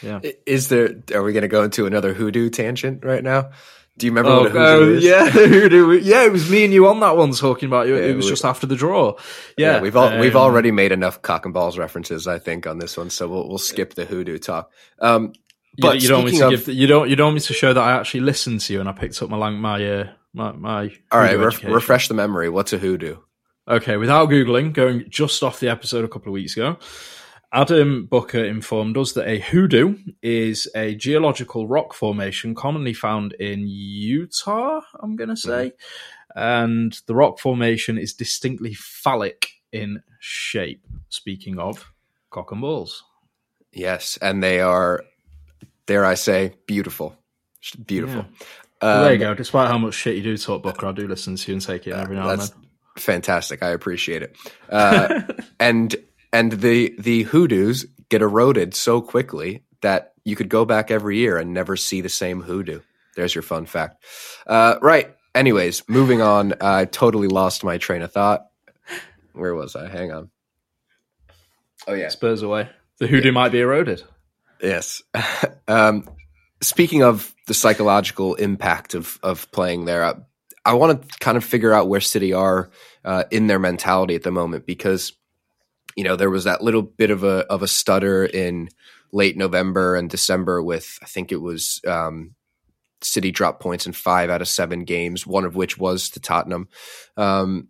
yeah, 0.03 0.19
is 0.45 0.69
there? 0.69 1.01
Are 1.13 1.23
we 1.23 1.33
going 1.33 1.41
to 1.41 1.47
go 1.47 1.63
into 1.63 1.87
another 1.87 2.13
hoodoo 2.13 2.51
tangent 2.51 3.03
right 3.03 3.23
now? 3.23 3.49
Do 3.97 4.05
you 4.05 4.11
remember 4.11 4.29
oh, 4.29 4.41
what 4.41 4.55
a 4.55 4.59
hoodoo 4.59 4.97
is? 4.97 5.03
Yeah, 5.03 5.29
hoodoo. 5.29 5.99
Yeah, 5.99 6.25
it 6.25 6.31
was 6.31 6.49
me 6.49 6.63
and 6.65 6.73
you 6.73 6.87
on 6.87 6.99
that 6.99 7.17
one 7.17 7.31
talking 7.31 7.67
about 7.67 7.87
it. 7.87 7.91
Yeah, 7.91 8.11
it 8.11 8.15
was 8.15 8.25
we, 8.25 8.31
just 8.31 8.45
after 8.45 8.67
the 8.67 8.75
draw. 8.75 9.15
Yeah, 9.57 9.73
yeah 9.73 9.81
we've 9.81 9.95
all, 9.95 10.09
um, 10.09 10.19
we've 10.19 10.35
already 10.35 10.71
made 10.71 10.91
enough 10.91 11.21
cock 11.21 11.45
and 11.45 11.53
balls 11.53 11.77
references, 11.77 12.27
I 12.27 12.37
think, 12.37 12.67
on 12.67 12.77
this 12.77 12.95
one. 12.95 13.09
So 13.09 13.27
we'll 13.27 13.47
we'll 13.47 13.57
skip 13.57 13.95
the 13.95 14.05
hoodoo 14.05 14.37
talk. 14.37 14.71
Um, 14.99 15.33
but 15.79 15.95
you, 15.95 16.01
you 16.01 16.07
don't 16.09 16.23
want 16.23 16.31
me 16.31 16.39
to 16.39 16.45
of, 16.45 16.51
give 16.51 16.65
the, 16.65 16.73
you 16.73 16.87
don't 16.87 17.09
you 17.09 17.15
don't 17.15 17.27
want 17.27 17.35
me 17.35 17.41
to 17.41 17.53
show 17.53 17.73
that 17.73 17.81
I 17.81 17.93
actually 17.93 18.21
listened 18.21 18.61
to 18.61 18.73
you 18.73 18.79
and 18.79 18.87
I 18.87 18.91
picked 18.91 19.21
up 19.21 19.29
my 19.29 19.49
my 19.49 19.83
uh, 19.83 20.07
my, 20.33 20.51
my 20.51 20.91
all 21.11 21.19
right. 21.19 21.37
Ref, 21.37 21.63
refresh 21.63 22.07
the 22.07 22.13
memory. 22.13 22.49
What's 22.49 22.73
a 22.73 22.77
hoodoo? 22.77 23.17
Okay, 23.67 23.97
without 23.97 24.29
googling, 24.29 24.73
going 24.73 25.05
just 25.09 25.43
off 25.43 25.59
the 25.59 25.69
episode 25.69 26.05
a 26.05 26.07
couple 26.07 26.29
of 26.29 26.33
weeks 26.33 26.53
ago. 26.53 26.77
Adam 27.53 28.05
Booker 28.05 28.43
informed 28.43 28.97
us 28.97 29.13
that 29.13 29.27
a 29.27 29.39
hoodoo 29.39 29.97
is 30.21 30.67
a 30.75 30.95
geological 30.95 31.67
rock 31.67 31.93
formation 31.93 32.53
commonly 32.53 32.93
found 32.93 33.33
in 33.33 33.65
Utah, 33.67 34.81
I'm 34.99 35.15
going 35.15 35.29
to 35.29 35.37
say. 35.37 35.71
And 36.35 36.97
the 37.07 37.15
rock 37.15 37.39
formation 37.39 37.97
is 37.97 38.13
distinctly 38.13 38.73
phallic 38.73 39.49
in 39.71 40.03
shape. 40.19 40.85
Speaking 41.09 41.57
of 41.57 41.91
cock 42.29 42.51
and 42.51 42.61
balls. 42.61 43.03
Yes, 43.71 44.17
and 44.21 44.43
they 44.43 44.59
are 44.59 45.03
dare 45.85 46.05
I 46.05 46.15
say, 46.15 46.53
beautiful, 46.67 47.15
beautiful. 47.85 48.25
Well, 48.81 49.03
there 49.03 49.13
you 49.13 49.25
Um, 49.25 49.31
go. 49.31 49.33
Despite 49.35 49.69
how 49.69 49.77
much 49.77 49.93
shit 49.95 50.17
you 50.17 50.23
do 50.23 50.37
talk 50.37 50.63
Booker, 50.63 50.87
I 50.87 50.91
do 50.91 51.07
listen 51.07 51.35
to 51.37 51.51
you 51.51 51.55
and 51.55 51.61
take 51.65 51.87
it 51.87 51.93
every 51.93 52.15
now 52.17 52.29
and 52.29 52.39
That's 52.41 52.49
then. 52.51 52.67
fantastic. 52.97 53.63
I 53.63 53.69
appreciate 53.69 54.21
it. 54.21 54.35
Uh, 54.69 55.21
and 55.59 55.95
and 56.31 56.51
the 56.53 56.95
the 56.99 57.23
hoodoos 57.23 57.85
get 58.09 58.21
eroded 58.21 58.73
so 58.73 59.01
quickly 59.01 59.63
that 59.81 60.13
you 60.23 60.35
could 60.35 60.49
go 60.49 60.65
back 60.65 60.91
every 60.91 61.17
year 61.17 61.37
and 61.37 61.53
never 61.53 61.75
see 61.77 62.01
the 62.01 62.09
same 62.09 62.41
hoodoo. 62.41 62.81
There's 63.15 63.33
your 63.33 63.41
fun 63.41 63.65
fact. 63.65 64.03
Uh, 64.45 64.75
right. 64.81 65.15
Anyways, 65.33 65.87
moving 65.87 66.21
on. 66.21 66.53
I 66.61 66.85
totally 66.85 67.27
lost 67.27 67.63
my 67.63 67.77
train 67.77 68.01
of 68.01 68.11
thought. 68.11 68.47
Where 69.33 69.55
was 69.55 69.75
I? 69.75 69.87
Hang 69.87 70.11
on. 70.11 70.29
Oh 71.87 71.93
yeah. 71.93 72.09
Spurs 72.09 72.41
away. 72.41 72.69
The 72.99 73.07
hoodoo 73.07 73.31
might 73.31 73.51
be 73.51 73.59
eroded. 73.59 74.03
Yes. 74.61 75.01
um, 75.67 76.09
speaking 76.61 77.03
of 77.03 77.33
the 77.45 77.53
psychological 77.53 78.35
impact 78.35 78.93
of 78.93 79.19
of 79.23 79.51
playing 79.51 79.85
there, 79.85 80.03
I, 80.03 80.15
I 80.65 80.73
want 80.73 81.01
to 81.01 81.19
kind 81.19 81.37
of 81.37 81.43
figure 81.43 81.73
out 81.73 81.87
where 81.87 82.01
City 82.01 82.33
are 82.33 82.69
uh, 83.05 83.23
in 83.31 83.47
their 83.47 83.59
mentality 83.59 84.15
at 84.15 84.23
the 84.23 84.31
moment 84.31 84.65
because 84.65 85.13
you 85.97 86.03
know 86.03 86.15
there 86.15 86.29
was 86.29 86.45
that 86.45 86.63
little 86.63 86.83
bit 86.83 87.09
of 87.09 87.25
a 87.25 87.39
of 87.47 87.63
a 87.63 87.67
stutter 87.67 88.25
in 88.25 88.69
late 89.11 89.35
November 89.35 89.95
and 89.95 90.09
December 90.09 90.63
with 90.63 90.97
I 91.01 91.05
think 91.05 91.31
it 91.33 91.41
was 91.41 91.81
um, 91.85 92.35
City 93.01 93.31
drop 93.31 93.59
points 93.59 93.85
in 93.85 93.93
five 93.93 94.29
out 94.29 94.41
of 94.41 94.47
seven 94.47 94.85
games, 94.85 95.27
one 95.27 95.43
of 95.43 95.55
which 95.55 95.77
was 95.77 96.09
to 96.11 96.19
Tottenham. 96.19 96.69
Um, 97.17 97.69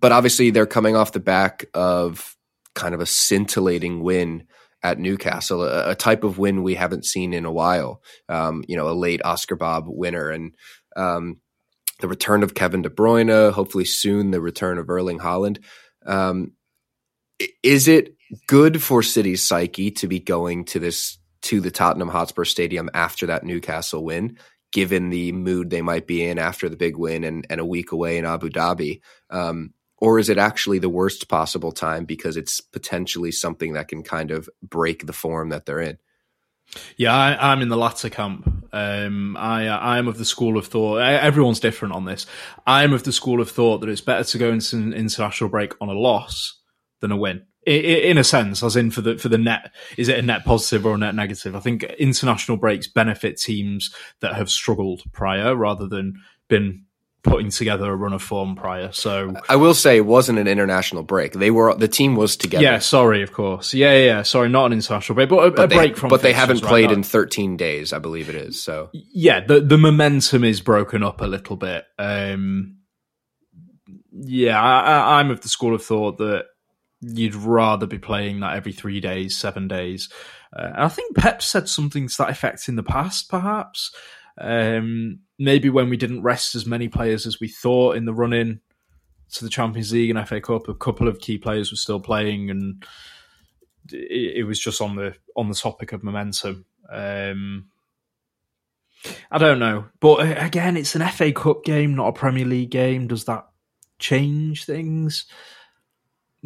but 0.00 0.10
obviously, 0.10 0.50
they're 0.50 0.66
coming 0.66 0.96
off 0.96 1.12
the 1.12 1.20
back 1.20 1.66
of 1.74 2.36
kind 2.74 2.94
of 2.94 3.00
a 3.00 3.06
scintillating 3.06 4.02
win 4.02 4.46
at 4.82 4.98
Newcastle, 4.98 5.62
a, 5.62 5.90
a 5.90 5.94
type 5.94 6.24
of 6.24 6.38
win 6.38 6.62
we 6.62 6.74
haven't 6.74 7.06
seen 7.06 7.32
in 7.32 7.44
a 7.44 7.52
while. 7.52 8.02
Um, 8.28 8.64
you 8.68 8.76
know, 8.76 8.88
a 8.88 8.92
late 8.92 9.20
Oscar 9.24 9.56
Bobb 9.56 9.84
winner, 9.86 10.30
and 10.30 10.54
um, 10.96 11.40
the 12.00 12.08
return 12.08 12.42
of 12.42 12.54
Kevin 12.54 12.82
De 12.82 12.90
Bruyne. 12.90 13.52
Hopefully, 13.52 13.84
soon 13.84 14.30
the 14.30 14.40
return 14.40 14.78
of 14.78 14.88
Erling 14.88 15.20
Haaland. 15.20 15.62
Um, 16.06 16.52
is 17.62 17.88
it 17.88 18.16
good 18.46 18.82
for 18.82 19.02
City's 19.02 19.46
psyche 19.46 19.90
to 19.92 20.08
be 20.08 20.20
going 20.20 20.64
to 20.66 20.78
this 20.78 21.18
to 21.42 21.60
the 21.60 21.70
Tottenham 21.70 22.08
Hotspur 22.08 22.44
Stadium 22.44 22.88
after 22.94 23.26
that 23.26 23.44
Newcastle 23.44 24.02
win, 24.02 24.38
given 24.72 25.10
the 25.10 25.32
mood 25.32 25.70
they 25.70 25.82
might 25.82 26.06
be 26.06 26.24
in 26.24 26.38
after 26.38 26.68
the 26.68 26.76
big 26.76 26.96
win 26.96 27.22
and, 27.22 27.46
and 27.50 27.60
a 27.60 27.66
week 27.66 27.92
away 27.92 28.16
in 28.16 28.24
Abu 28.24 28.48
Dhabi? 28.48 29.00
Um, 29.30 29.74
or 29.98 30.18
is 30.18 30.28
it 30.28 30.38
actually 30.38 30.78
the 30.78 30.88
worst 30.88 31.28
possible 31.28 31.72
time 31.72 32.04
because 32.04 32.36
it's 32.36 32.60
potentially 32.60 33.30
something 33.30 33.74
that 33.74 33.88
can 33.88 34.02
kind 34.02 34.30
of 34.30 34.48
break 34.62 35.06
the 35.06 35.12
form 35.12 35.50
that 35.50 35.66
they're 35.66 35.80
in? 35.80 35.98
Yeah, 36.96 37.14
I, 37.14 37.52
I'm 37.52 37.60
in 37.60 37.68
the 37.68 37.76
latter 37.76 38.08
camp. 38.08 38.68
Um, 38.72 39.36
I 39.36 39.68
I 39.68 39.98
am 39.98 40.08
of 40.08 40.16
the 40.16 40.24
school 40.24 40.56
of 40.56 40.66
thought. 40.66 40.96
Everyone's 40.96 41.60
different 41.60 41.94
on 41.94 42.06
this. 42.06 42.26
I 42.66 42.84
am 42.84 42.94
of 42.94 43.04
the 43.04 43.12
school 43.12 43.40
of 43.40 43.50
thought 43.50 43.78
that 43.78 43.90
it's 43.90 44.00
better 44.00 44.24
to 44.24 44.38
go 44.38 44.50
into 44.50 44.76
an 44.76 44.94
international 44.94 45.50
break 45.50 45.74
on 45.80 45.90
a 45.90 45.92
loss 45.92 46.60
than 47.00 47.12
a 47.12 47.16
win. 47.16 47.46
In 47.66 48.18
a 48.18 48.24
sense, 48.24 48.62
as 48.62 48.76
in 48.76 48.90
for 48.90 49.00
the 49.00 49.16
for 49.16 49.30
the 49.30 49.38
net, 49.38 49.72
is 49.96 50.08
it 50.08 50.18
a 50.18 50.22
net 50.22 50.44
positive 50.44 50.84
or 50.84 50.94
a 50.94 50.98
net 50.98 51.14
negative? 51.14 51.56
I 51.56 51.60
think 51.60 51.82
international 51.82 52.58
breaks 52.58 52.86
benefit 52.86 53.38
teams 53.38 53.90
that 54.20 54.34
have 54.34 54.50
struggled 54.50 55.02
prior 55.12 55.56
rather 55.56 55.88
than 55.88 56.20
been 56.48 56.84
putting 57.22 57.48
together 57.48 57.90
a 57.90 57.96
run 57.96 58.12
of 58.12 58.22
form 58.22 58.54
prior. 58.54 58.92
So 58.92 59.34
I 59.48 59.56
will 59.56 59.72
say 59.72 59.96
it 59.96 60.04
wasn't 60.04 60.38
an 60.38 60.46
international 60.46 61.02
break. 61.02 61.32
They 61.32 61.50
were 61.50 61.74
the 61.74 61.88
team 61.88 62.16
was 62.16 62.36
together. 62.36 62.62
yeah, 62.62 62.78
sorry, 62.80 63.22
of 63.22 63.32
course, 63.32 63.72
yeah, 63.72 63.96
yeah. 63.96 64.22
Sorry, 64.22 64.50
not 64.50 64.66
an 64.66 64.74
international 64.74 65.14
break, 65.14 65.30
but 65.30 65.38
a, 65.38 65.46
a 65.46 65.50
but 65.50 65.70
they, 65.70 65.76
break 65.76 65.96
from. 65.96 66.10
but 66.10 66.20
they 66.20 66.34
haven't 66.34 66.62
played 66.62 66.90
Not- 66.90 66.98
in 66.98 67.02
13 67.02 67.56
days, 67.56 67.94
I 67.94 67.98
believe 67.98 68.28
it 68.28 68.34
is. 68.34 68.62
So 68.62 68.90
yeah, 68.92 69.40
the 69.40 69.60
the 69.62 69.78
momentum 69.78 70.44
is 70.44 70.60
broken 70.60 71.02
up 71.02 71.22
a 71.22 71.26
little 71.26 71.56
bit. 71.56 71.84
Um, 71.98 72.76
yeah, 74.12 74.60
I, 74.60 74.80
I, 74.80 75.20
I'm 75.20 75.30
of 75.30 75.40
the 75.40 75.48
school 75.48 75.74
of 75.74 75.82
thought 75.82 76.18
that 76.18 76.44
you'd 77.12 77.34
rather 77.34 77.86
be 77.86 77.98
playing 77.98 78.40
that 78.40 78.56
every 78.56 78.72
three 78.72 79.00
days, 79.00 79.36
seven 79.36 79.68
days. 79.68 80.08
Uh, 80.52 80.70
I 80.74 80.88
think 80.88 81.16
Pep 81.16 81.42
said 81.42 81.68
something 81.68 82.08
to 82.08 82.16
that 82.18 82.30
effect 82.30 82.68
in 82.68 82.76
the 82.76 82.82
past, 82.82 83.28
perhaps. 83.28 83.94
Um, 84.38 85.20
maybe 85.38 85.68
when 85.68 85.88
we 85.88 85.96
didn't 85.96 86.22
rest 86.22 86.54
as 86.54 86.66
many 86.66 86.88
players 86.88 87.26
as 87.26 87.40
we 87.40 87.48
thought 87.48 87.96
in 87.96 88.04
the 88.04 88.14
run 88.14 88.32
in 88.32 88.60
to 89.32 89.44
the 89.44 89.50
Champions 89.50 89.92
League 89.92 90.10
and 90.10 90.28
FA 90.28 90.40
Cup, 90.40 90.68
a 90.68 90.74
couple 90.74 91.08
of 91.08 91.20
key 91.20 91.38
players 91.38 91.70
were 91.70 91.76
still 91.76 92.00
playing, 92.00 92.50
and 92.50 92.84
it, 93.92 94.38
it 94.38 94.44
was 94.44 94.58
just 94.58 94.80
on 94.80 94.96
the 94.96 95.14
on 95.36 95.48
the 95.48 95.54
topic 95.54 95.92
of 95.92 96.02
momentum. 96.02 96.64
Um, 96.90 97.68
I 99.30 99.38
don't 99.38 99.58
know, 99.58 99.86
but 100.00 100.42
again, 100.42 100.76
it's 100.76 100.94
an 100.94 101.06
FA 101.08 101.32
Cup 101.32 101.64
game, 101.64 101.94
not 101.94 102.08
a 102.08 102.12
Premier 102.12 102.46
League 102.46 102.70
game. 102.70 103.06
Does 103.06 103.24
that 103.24 103.46
change 103.98 104.64
things? 104.64 105.26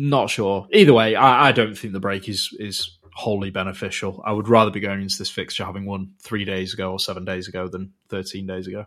Not 0.00 0.30
sure. 0.30 0.68
Either 0.72 0.94
way, 0.94 1.16
I, 1.16 1.48
I 1.48 1.52
don't 1.52 1.76
think 1.76 1.92
the 1.92 1.98
break 1.98 2.28
is 2.28 2.54
is 2.60 2.98
wholly 3.14 3.50
beneficial. 3.50 4.22
I 4.24 4.30
would 4.30 4.48
rather 4.48 4.70
be 4.70 4.78
going 4.78 5.02
into 5.02 5.18
this 5.18 5.28
fixture 5.28 5.64
having 5.64 5.86
won 5.86 6.12
three 6.22 6.44
days 6.44 6.72
ago 6.72 6.92
or 6.92 7.00
seven 7.00 7.24
days 7.24 7.48
ago 7.48 7.66
than 7.66 7.92
thirteen 8.08 8.46
days 8.46 8.68
ago. 8.68 8.86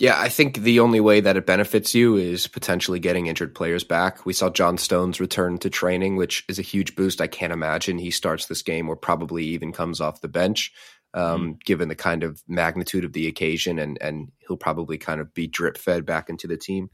Yeah, 0.00 0.18
I 0.18 0.28
think 0.28 0.56
the 0.56 0.80
only 0.80 0.98
way 0.98 1.20
that 1.20 1.36
it 1.36 1.46
benefits 1.46 1.94
you 1.94 2.16
is 2.16 2.48
potentially 2.48 2.98
getting 2.98 3.28
injured 3.28 3.54
players 3.54 3.84
back. 3.84 4.26
We 4.26 4.32
saw 4.32 4.50
John 4.50 4.76
Stones 4.76 5.20
return 5.20 5.58
to 5.58 5.70
training, 5.70 6.16
which 6.16 6.44
is 6.48 6.58
a 6.58 6.62
huge 6.62 6.96
boost. 6.96 7.20
I 7.20 7.28
can't 7.28 7.52
imagine 7.52 7.98
he 7.98 8.10
starts 8.10 8.46
this 8.46 8.62
game 8.62 8.88
or 8.88 8.96
probably 8.96 9.44
even 9.44 9.70
comes 9.70 10.00
off 10.00 10.20
the 10.20 10.26
bench, 10.26 10.72
um, 11.14 11.58
given 11.64 11.88
the 11.88 11.94
kind 11.94 12.24
of 12.24 12.42
magnitude 12.48 13.04
of 13.04 13.12
the 13.12 13.28
occasion, 13.28 13.78
and 13.78 13.98
and 14.00 14.32
he'll 14.38 14.56
probably 14.56 14.98
kind 14.98 15.20
of 15.20 15.32
be 15.32 15.46
drip 15.46 15.78
fed 15.78 16.04
back 16.04 16.28
into 16.28 16.48
the 16.48 16.56
team. 16.56 16.90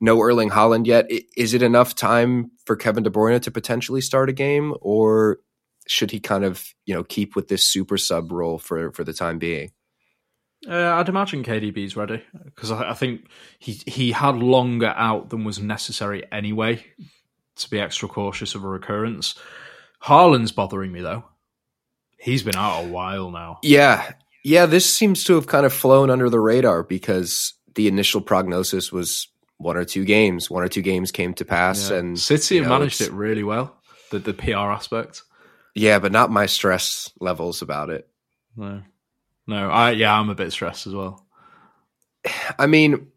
No 0.00 0.20
Erling 0.20 0.50
Haaland 0.50 0.86
yet. 0.86 1.10
Is 1.36 1.54
it 1.54 1.62
enough 1.62 1.94
time 1.94 2.50
for 2.64 2.76
Kevin 2.76 3.02
De 3.02 3.10
Bruyne 3.10 3.40
to 3.42 3.50
potentially 3.50 4.00
start 4.00 4.28
a 4.28 4.32
game, 4.32 4.74
or 4.80 5.38
should 5.86 6.10
he 6.10 6.20
kind 6.20 6.44
of 6.44 6.74
you 6.86 6.94
know 6.94 7.04
keep 7.04 7.34
with 7.34 7.48
this 7.48 7.66
super 7.66 7.98
sub 7.98 8.30
role 8.30 8.58
for 8.58 8.92
for 8.92 9.04
the 9.04 9.12
time 9.12 9.38
being? 9.38 9.72
Uh, 10.68 10.92
I'd 10.94 11.08
imagine 11.08 11.44
KDB's 11.44 11.96
ready 11.96 12.22
because 12.44 12.70
I, 12.70 12.90
I 12.90 12.94
think 12.94 13.28
he 13.58 13.80
he 13.86 14.12
had 14.12 14.36
longer 14.36 14.92
out 14.96 15.30
than 15.30 15.44
was 15.44 15.60
necessary 15.60 16.24
anyway 16.32 16.84
to 17.56 17.70
be 17.70 17.80
extra 17.80 18.08
cautious 18.08 18.54
of 18.54 18.64
a 18.64 18.68
recurrence. 18.68 19.34
Haaland's 20.02 20.52
bothering 20.52 20.92
me 20.92 21.00
though. 21.00 21.24
He's 22.18 22.42
been 22.42 22.56
out 22.56 22.84
a 22.84 22.88
while 22.88 23.30
now. 23.30 23.58
Yeah. 23.62 24.12
Yeah, 24.44 24.66
this 24.66 24.92
seems 24.92 25.24
to 25.24 25.34
have 25.34 25.46
kind 25.46 25.66
of 25.66 25.72
flown 25.72 26.10
under 26.10 26.30
the 26.30 26.40
radar 26.40 26.82
because 26.82 27.54
the 27.74 27.86
initial 27.86 28.20
prognosis 28.20 28.90
was 28.90 29.28
one 29.58 29.76
or 29.76 29.84
two 29.84 30.04
games. 30.04 30.50
One 30.50 30.62
or 30.62 30.68
two 30.68 30.82
games 30.82 31.12
came 31.12 31.34
to 31.34 31.44
pass 31.44 31.90
Yeah. 31.90 31.98
and 31.98 32.18
City 32.18 32.56
you 32.56 32.62
know, 32.62 32.70
managed 32.70 33.00
it 33.00 33.12
really 33.12 33.44
well. 33.44 33.76
The 34.10 34.18
the 34.20 34.32
PR 34.34 34.70
aspect. 34.72 35.22
Yeah, 35.74 35.98
but 35.98 36.12
not 36.12 36.30
my 36.30 36.46
stress 36.46 37.10
levels 37.20 37.60
about 37.62 37.90
it. 37.90 38.08
No, 38.56 38.82
no. 39.46 39.70
I 39.70 39.90
yeah, 39.92 40.18
I'm 40.18 40.30
a 40.30 40.34
bit 40.34 40.52
stressed 40.52 40.86
as 40.86 40.94
well. 40.94 41.26
I 42.58 42.66
mean, 42.66 43.08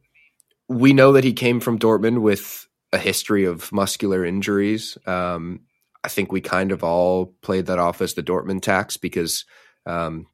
we 0.67 0.93
know 0.93 1.13
that 1.13 1.23
he 1.23 1.33
came 1.33 1.59
from 1.59 1.79
Dortmund 1.79 2.21
with 2.21 2.67
a 2.93 2.97
history 2.97 3.45
of 3.45 3.71
muscular 3.71 4.25
injuries. 4.25 4.97
Um, 5.05 5.61
I 6.03 6.07
think 6.09 6.31
we 6.31 6.41
kind 6.41 6.71
of 6.71 6.83
all 6.83 7.27
played 7.41 7.67
that 7.67 7.79
off 7.79 8.01
as 8.01 8.15
the 8.15 8.23
Dortmund 8.23 8.61
tax 8.63 8.97
because 8.97 9.45
um, 9.85 10.27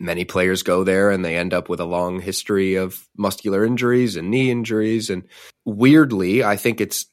many 0.00 0.24
players 0.24 0.62
go 0.62 0.82
there 0.82 1.10
and 1.10 1.24
they 1.24 1.36
end 1.36 1.52
up 1.52 1.68
with 1.68 1.78
a 1.78 1.84
long 1.84 2.20
history 2.20 2.74
of 2.74 3.06
muscular 3.16 3.64
injuries 3.64 4.16
and 4.16 4.30
knee 4.30 4.50
injuries. 4.50 5.10
And 5.10 5.24
weirdly, 5.64 6.42
I 6.42 6.56
think 6.56 6.80
it's, 6.80 7.06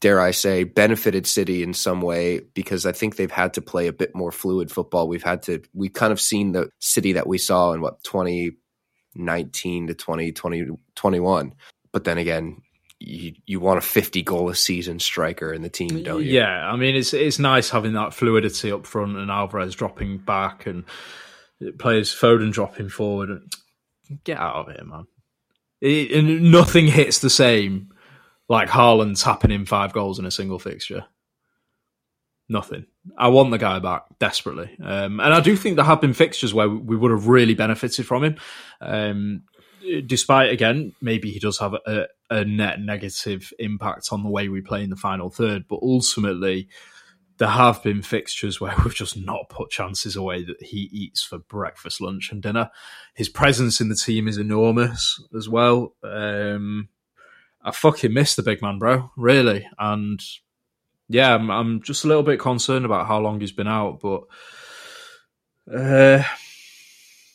dare 0.00 0.20
I 0.20 0.30
say, 0.30 0.64
benefited 0.64 1.26
City 1.26 1.62
in 1.62 1.72
some 1.72 2.02
way 2.02 2.40
because 2.54 2.84
I 2.84 2.92
think 2.92 3.16
they've 3.16 3.30
had 3.30 3.54
to 3.54 3.62
play 3.62 3.86
a 3.86 3.92
bit 3.92 4.14
more 4.14 4.30
fluid 4.30 4.70
football. 4.70 5.08
We've 5.08 5.22
had 5.22 5.42
to, 5.44 5.62
we've 5.72 5.92
kind 5.92 6.12
of 6.12 6.20
seen 6.20 6.52
the 6.52 6.70
City 6.78 7.14
that 7.14 7.26
we 7.26 7.38
saw 7.38 7.72
in 7.72 7.80
what, 7.80 8.02
2019 8.04 9.86
to 9.86 9.94
2020, 9.94 10.66
21. 10.94 11.54
But 11.92 12.04
then 12.04 12.18
again, 12.18 12.60
you, 12.98 13.32
you 13.46 13.60
want 13.60 13.78
a 13.78 13.80
50 13.80 14.22
goal 14.22 14.50
a 14.50 14.54
season 14.54 15.00
striker 15.00 15.54
in 15.54 15.62
the 15.62 15.70
team, 15.70 16.02
don't 16.02 16.22
you? 16.22 16.32
Yeah, 16.32 16.70
I 16.70 16.76
mean 16.76 16.94
it's 16.94 17.14
it's 17.14 17.38
nice 17.38 17.70
having 17.70 17.94
that 17.94 18.12
fluidity 18.12 18.70
up 18.70 18.84
front 18.86 19.16
and 19.16 19.30
Alvarez 19.30 19.74
dropping 19.74 20.18
back 20.18 20.66
and 20.66 20.84
players 21.78 22.14
Foden 22.14 22.52
dropping 22.52 22.88
forward. 22.88 23.42
Get 24.24 24.38
out 24.38 24.56
of 24.56 24.74
here, 24.74 24.84
man. 24.84 25.06
It, 25.80 26.12
and 26.12 26.52
nothing 26.52 26.86
hits 26.86 27.20
the 27.20 27.30
same 27.30 27.90
like 28.48 28.68
Haaland 28.68 29.22
tapping 29.22 29.52
in 29.52 29.64
five 29.64 29.92
goals 29.92 30.18
in 30.18 30.26
a 30.26 30.30
single 30.30 30.58
fixture. 30.58 31.06
Nothing. 32.48 32.86
I 33.16 33.28
want 33.28 33.52
the 33.52 33.58
guy 33.58 33.78
back 33.78 34.02
desperately, 34.18 34.76
um, 34.82 35.20
and 35.20 35.32
I 35.32 35.40
do 35.40 35.56
think 35.56 35.76
there 35.76 35.84
have 35.84 36.00
been 36.00 36.12
fixtures 36.14 36.52
where 36.52 36.68
we 36.68 36.96
would 36.96 37.12
have 37.12 37.28
really 37.28 37.54
benefited 37.54 38.06
from 38.06 38.24
him. 38.24 38.36
Um, 38.80 39.44
despite 40.06 40.50
again, 40.50 40.92
maybe 41.00 41.30
he 41.30 41.38
does 41.38 41.58
have 41.58 41.74
a, 41.74 42.08
a 42.28 42.44
net 42.44 42.80
negative 42.80 43.52
impact 43.60 44.08
on 44.10 44.24
the 44.24 44.28
way 44.28 44.48
we 44.48 44.60
play 44.60 44.82
in 44.82 44.90
the 44.90 44.96
final 44.96 45.30
third, 45.30 45.66
but 45.68 45.78
ultimately, 45.80 46.68
there 47.40 47.48
have 47.48 47.82
been 47.82 48.02
fixtures 48.02 48.60
where 48.60 48.74
we've 48.84 48.94
just 48.94 49.16
not 49.16 49.48
put 49.48 49.70
chances 49.70 50.14
away 50.14 50.44
that 50.44 50.62
he 50.62 50.90
eats 50.92 51.24
for 51.24 51.38
breakfast, 51.38 52.00
lunch, 52.00 52.30
and 52.30 52.42
dinner. 52.42 52.70
His 53.14 53.30
presence 53.30 53.80
in 53.80 53.88
the 53.88 53.96
team 53.96 54.28
is 54.28 54.36
enormous 54.36 55.20
as 55.36 55.48
well. 55.48 55.94
Um, 56.04 56.90
I 57.64 57.70
fucking 57.72 58.12
miss 58.12 58.36
the 58.36 58.42
big 58.42 58.60
man, 58.60 58.78
bro, 58.78 59.10
really. 59.16 59.66
And 59.78 60.20
yeah, 61.08 61.34
I'm, 61.34 61.50
I'm 61.50 61.82
just 61.82 62.04
a 62.04 62.08
little 62.08 62.22
bit 62.22 62.38
concerned 62.38 62.84
about 62.84 63.06
how 63.06 63.18
long 63.18 63.40
he's 63.40 63.52
been 63.52 63.66
out, 63.66 64.00
but 64.00 64.24
uh, 65.74 66.22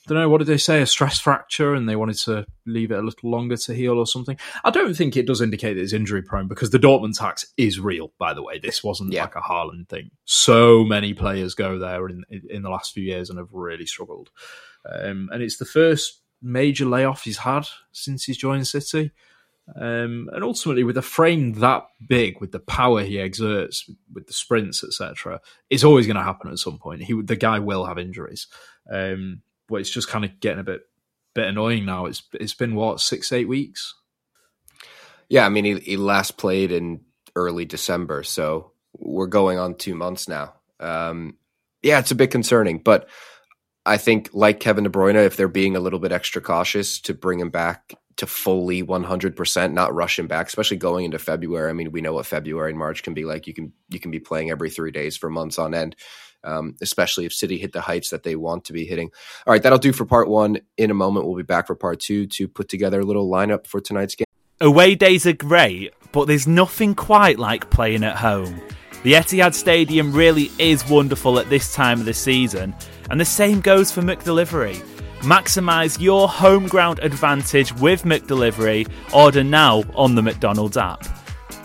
don't 0.07 0.17
know 0.17 0.29
what 0.29 0.39
did 0.39 0.47
they 0.47 0.57
say 0.57 0.81
a 0.81 0.85
stress 0.85 1.19
fracture 1.19 1.73
and 1.73 1.87
they 1.89 1.95
wanted 1.95 2.17
to 2.17 2.45
leave 2.65 2.91
it 2.91 2.99
a 2.99 3.01
little 3.01 3.29
longer 3.29 3.57
to 3.57 3.73
heal 3.73 3.97
or 3.97 4.05
something 4.07 4.37
i 4.63 4.69
don't 4.69 4.95
think 4.95 5.15
it 5.17 5.25
does 5.27 5.41
indicate 5.41 5.73
that 5.73 5.81
it's 5.81 5.93
injury 5.93 6.21
prone 6.21 6.47
because 6.47 6.69
the 6.69 6.79
dortmund 6.79 7.17
tax 7.17 7.45
is 7.57 7.79
real 7.79 8.11
by 8.19 8.33
the 8.33 8.43
way 8.43 8.59
this 8.59 8.83
wasn't 8.83 9.11
Yeah. 9.11 9.23
like 9.23 9.35
a 9.35 9.41
Haaland 9.41 9.89
thing 9.89 10.11
so 10.25 10.83
many 10.83 11.13
players 11.13 11.53
go 11.55 11.79
there 11.79 12.07
in 12.07 12.23
in 12.49 12.61
the 12.61 12.69
last 12.69 12.93
few 12.93 13.03
years 13.03 13.29
and 13.29 13.39
have 13.39 13.51
really 13.51 13.85
struggled 13.85 14.29
um, 14.91 15.29
and 15.31 15.41
it's 15.41 15.57
the 15.57 15.65
first 15.65 16.21
major 16.41 16.85
layoff 16.85 17.23
he's 17.23 17.37
had 17.39 17.65
since 17.91 18.23
he's 18.25 18.37
joined 18.37 18.67
city 18.67 19.11
um, 19.75 20.29
and 20.31 20.43
ultimately, 20.43 20.83
with 20.83 20.95
a 20.95 21.01
frame 21.01 21.53
that 21.53 21.87
big, 22.07 22.39
with 22.39 22.51
the 22.51 22.59
power 22.59 23.01
he 23.01 23.19
exerts, 23.19 23.89
with 24.13 24.27
the 24.27 24.33
sprints, 24.33 24.83
etc., 24.83 25.41
it's 25.71 25.83
always 25.83 26.05
going 26.05 26.17
to 26.17 26.23
happen 26.23 26.51
at 26.51 26.59
some 26.59 26.77
point. 26.77 27.01
He, 27.01 27.19
the 27.19 27.35
guy, 27.35 27.57
will 27.57 27.83
have 27.85 27.97
injuries, 27.97 28.45
um, 28.93 29.41
but 29.67 29.75
it's 29.75 29.89
just 29.89 30.09
kind 30.09 30.25
of 30.25 30.39
getting 30.39 30.59
a 30.59 30.63
bit, 30.63 30.81
bit 31.33 31.47
annoying 31.47 31.85
now. 31.85 32.05
It's 32.05 32.23
it's 32.33 32.53
been 32.53 32.75
what 32.75 32.99
six, 32.99 33.31
eight 33.31 33.47
weeks. 33.47 33.93
Yeah, 35.29 35.45
I 35.45 35.49
mean, 35.49 35.65
he, 35.65 35.79
he 35.79 35.97
last 35.97 36.37
played 36.37 36.71
in 36.71 37.01
early 37.35 37.65
December, 37.65 38.23
so 38.23 38.71
we're 38.97 39.27
going 39.27 39.57
on 39.57 39.75
two 39.75 39.95
months 39.95 40.27
now. 40.27 40.53
Um, 40.79 41.37
yeah, 41.81 41.99
it's 41.99 42.11
a 42.11 42.15
bit 42.15 42.31
concerning, 42.31 42.79
but 42.79 43.09
I 43.85 43.97
think, 43.97 44.29
like 44.33 44.59
Kevin 44.59 44.83
De 44.83 44.89
Bruyne, 44.89 45.25
if 45.25 45.37
they're 45.37 45.47
being 45.47 45.75
a 45.75 45.79
little 45.79 45.99
bit 45.99 46.11
extra 46.11 46.41
cautious 46.41 46.99
to 47.01 47.13
bring 47.13 47.39
him 47.39 47.49
back 47.51 47.93
to 48.17 48.25
fully 48.25 48.81
100%, 48.81 49.73
not 49.73 49.93
rush 49.93 50.17
him 50.17 50.27
back, 50.27 50.47
especially 50.47 50.77
going 50.77 51.05
into 51.05 51.19
February. 51.19 51.69
I 51.69 51.73
mean, 51.73 51.91
we 51.91 52.01
know 52.01 52.13
what 52.13 52.25
February 52.25 52.71
and 52.71 52.79
March 52.79 53.03
can 53.03 53.13
be 53.13 53.25
like. 53.25 53.45
You 53.45 53.53
can 53.53 53.73
you 53.89 53.99
can 53.99 54.09
be 54.09 54.19
playing 54.19 54.49
every 54.49 54.69
three 54.69 54.91
days 54.91 55.17
for 55.17 55.29
months 55.29 55.59
on 55.59 55.73
end. 55.73 55.95
Um, 56.45 56.75
especially 56.81 57.25
if 57.25 57.33
City 57.33 57.57
hit 57.57 57.73
the 57.73 57.81
heights 57.81 58.11
that 58.11 58.23
they 58.23 58.35
want 58.35 58.65
to 58.65 58.73
be 58.73 58.85
hitting. 58.85 59.11
All 59.47 59.51
right, 59.51 59.63
that'll 59.63 59.79
do 59.79 59.91
for 59.91 60.05
part 60.05 60.29
one. 60.29 60.59
In 60.77 60.91
a 60.91 60.93
moment, 60.93 61.25
we'll 61.25 61.35
be 61.35 61.43
back 61.43 61.67
for 61.67 61.75
part 61.75 61.99
two 61.99 62.27
to 62.27 62.47
put 62.47 62.69
together 62.69 62.99
a 62.99 63.03
little 63.03 63.29
lineup 63.29 63.67
for 63.67 63.81
tonight's 63.81 64.15
game. 64.15 64.25
Away 64.61 64.95
days 64.95 65.25
are 65.25 65.33
great, 65.33 65.93
but 66.11 66.25
there's 66.25 66.47
nothing 66.47 66.95
quite 66.95 67.39
like 67.39 67.69
playing 67.69 68.03
at 68.03 68.15
home. 68.15 68.61
The 69.03 69.13
Etihad 69.13 69.53
Stadium 69.53 70.13
really 70.13 70.49
is 70.57 70.87
wonderful 70.89 71.39
at 71.39 71.49
this 71.49 71.73
time 71.73 71.99
of 71.99 72.05
the 72.05 72.13
season, 72.13 72.73
and 73.09 73.19
the 73.19 73.25
same 73.25 73.59
goes 73.61 73.91
for 73.91 74.01
McDelivery. 74.01 74.83
Maximise 75.19 75.99
your 75.99 76.27
home 76.29 76.67
ground 76.67 76.99
advantage 77.01 77.73
with 77.73 78.03
McDelivery. 78.03 78.87
Order 79.13 79.43
now 79.43 79.83
on 79.95 80.15
the 80.15 80.21
McDonald's 80.21 80.77
app. 80.77 81.03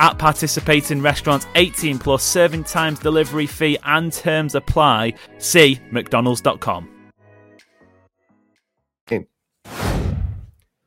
At 0.00 0.18
participating 0.18 1.02
restaurants, 1.02 1.46
18 1.54 2.00
plus 2.00 2.24
serving 2.24 2.64
times, 2.64 2.98
delivery 2.98 3.46
fee, 3.46 3.78
and 3.84 4.12
terms 4.12 4.56
apply. 4.56 5.14
See 5.38 5.78
McDonald's.com. 5.92 6.88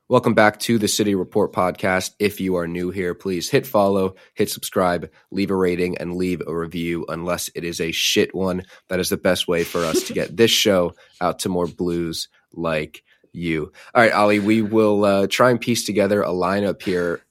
Welcome 0.09 0.35
back 0.35 0.59
to 0.59 0.77
the 0.77 0.87
City 0.87 1.15
Report 1.15 1.53
podcast. 1.53 2.11
If 2.19 2.39
you 2.39 2.55
are 2.57 2.67
new 2.67 2.91
here, 2.91 3.15
please 3.15 3.49
hit 3.49 3.65
follow, 3.65 4.13
hit 4.35 4.47
subscribe, 4.51 5.09
leave 5.31 5.49
a 5.49 5.55
rating, 5.55 5.97
and 5.97 6.15
leave 6.15 6.41
a 6.45 6.55
review, 6.55 7.03
unless 7.09 7.49
it 7.55 7.63
is 7.63 7.81
a 7.81 7.91
shit 7.91 8.35
one. 8.35 8.61
That 8.89 8.99
is 8.99 9.09
the 9.09 9.17
best 9.17 9.47
way 9.47 9.63
for 9.63 9.83
us 9.83 10.03
to 10.03 10.13
get 10.13 10.37
this 10.37 10.51
show 10.51 10.93
out 11.19 11.39
to 11.39 11.49
more 11.49 11.65
blues 11.65 12.27
like 12.51 13.03
you. 13.31 13.71
All 13.95 14.03
right, 14.03 14.11
Ali, 14.11 14.39
we 14.39 14.61
will 14.61 15.03
uh, 15.03 15.27
try 15.27 15.49
and 15.49 15.59
piece 15.59 15.83
together 15.83 16.21
a 16.21 16.27
lineup 16.27 16.83
here. 16.83 17.22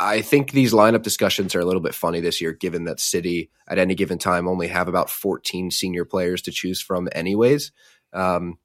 I 0.00 0.20
think 0.22 0.52
these 0.52 0.72
lineup 0.72 1.02
discussions 1.02 1.54
are 1.54 1.60
a 1.60 1.64
little 1.64 1.80
bit 1.80 1.94
funny 1.94 2.20
this 2.20 2.40
year, 2.40 2.52
given 2.52 2.84
that 2.84 3.00
City 3.00 3.50
at 3.66 3.78
any 3.78 3.94
given 3.94 4.18
time 4.18 4.46
only 4.46 4.68
have 4.68 4.88
about 4.88 5.10
14 5.10 5.70
senior 5.70 6.04
players 6.04 6.42
to 6.42 6.52
choose 6.52 6.80
from, 6.80 7.08
anyways. 7.12 7.72
Um, 8.12 8.58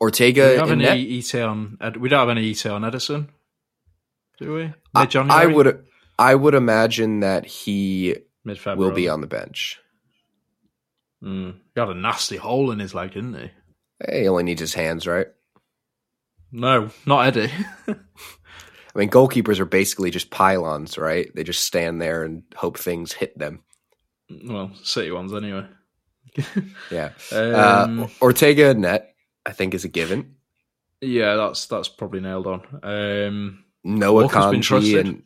Ortega, 0.00 0.50
we 0.50 0.56
don't 0.56 0.80
have 0.80 0.90
any 0.90 1.18
ET 1.18 1.34
on. 1.34 1.78
We 1.98 2.08
don't 2.08 2.20
have 2.20 2.30
any 2.30 2.50
on 2.50 2.82
Ederson, 2.82 3.28
do 4.38 4.54
we? 4.54 4.72
I, 4.94 5.08
I 5.30 5.46
would 5.46 5.84
I 6.18 6.34
would 6.34 6.54
imagine 6.54 7.20
that 7.20 7.46
he 7.46 8.16
will 8.44 8.92
be 8.92 9.08
on 9.08 9.20
the 9.20 9.26
bench. 9.26 9.80
Mm. 11.22 11.56
Had 11.76 11.88
a 11.88 11.94
nasty 11.94 12.36
hole 12.36 12.70
in 12.70 12.78
his 12.78 12.94
leg, 12.94 13.12
didn't 13.12 13.34
he? 13.34 13.50
He 14.12 14.28
only 14.28 14.42
needs 14.42 14.60
his 14.60 14.74
hands, 14.74 15.06
right? 15.06 15.28
No, 16.52 16.90
not 17.06 17.26
Eddie. 17.26 17.52
I 18.94 18.98
mean, 19.00 19.10
goalkeepers 19.10 19.58
are 19.58 19.64
basically 19.64 20.10
just 20.10 20.30
pylons, 20.30 20.96
right? 20.96 21.28
They 21.34 21.42
just 21.42 21.64
stand 21.64 22.00
there 22.00 22.22
and 22.22 22.42
hope 22.54 22.78
things 22.78 23.12
hit 23.12 23.36
them. 23.38 23.62
well, 24.44 24.70
City 24.82 25.10
ones 25.10 25.32
anyway. 25.34 25.66
Yeah. 26.90 27.10
Um, 27.32 28.00
uh, 28.04 28.08
Ortega 28.20 28.70
in 28.70 28.80
net, 28.82 29.14
I 29.46 29.52
think, 29.52 29.74
is 29.74 29.84
a 29.84 29.88
given. 29.88 30.34
yeah, 31.00 31.36
that's 31.36 31.66
that's 31.66 31.88
probably 31.88 32.20
nailed 32.20 32.46
on. 32.46 32.62
Um, 32.82 33.64
Noah 33.84 34.22
Walker's 34.22 34.66
Kanji 34.68 34.98
and 35.00 35.22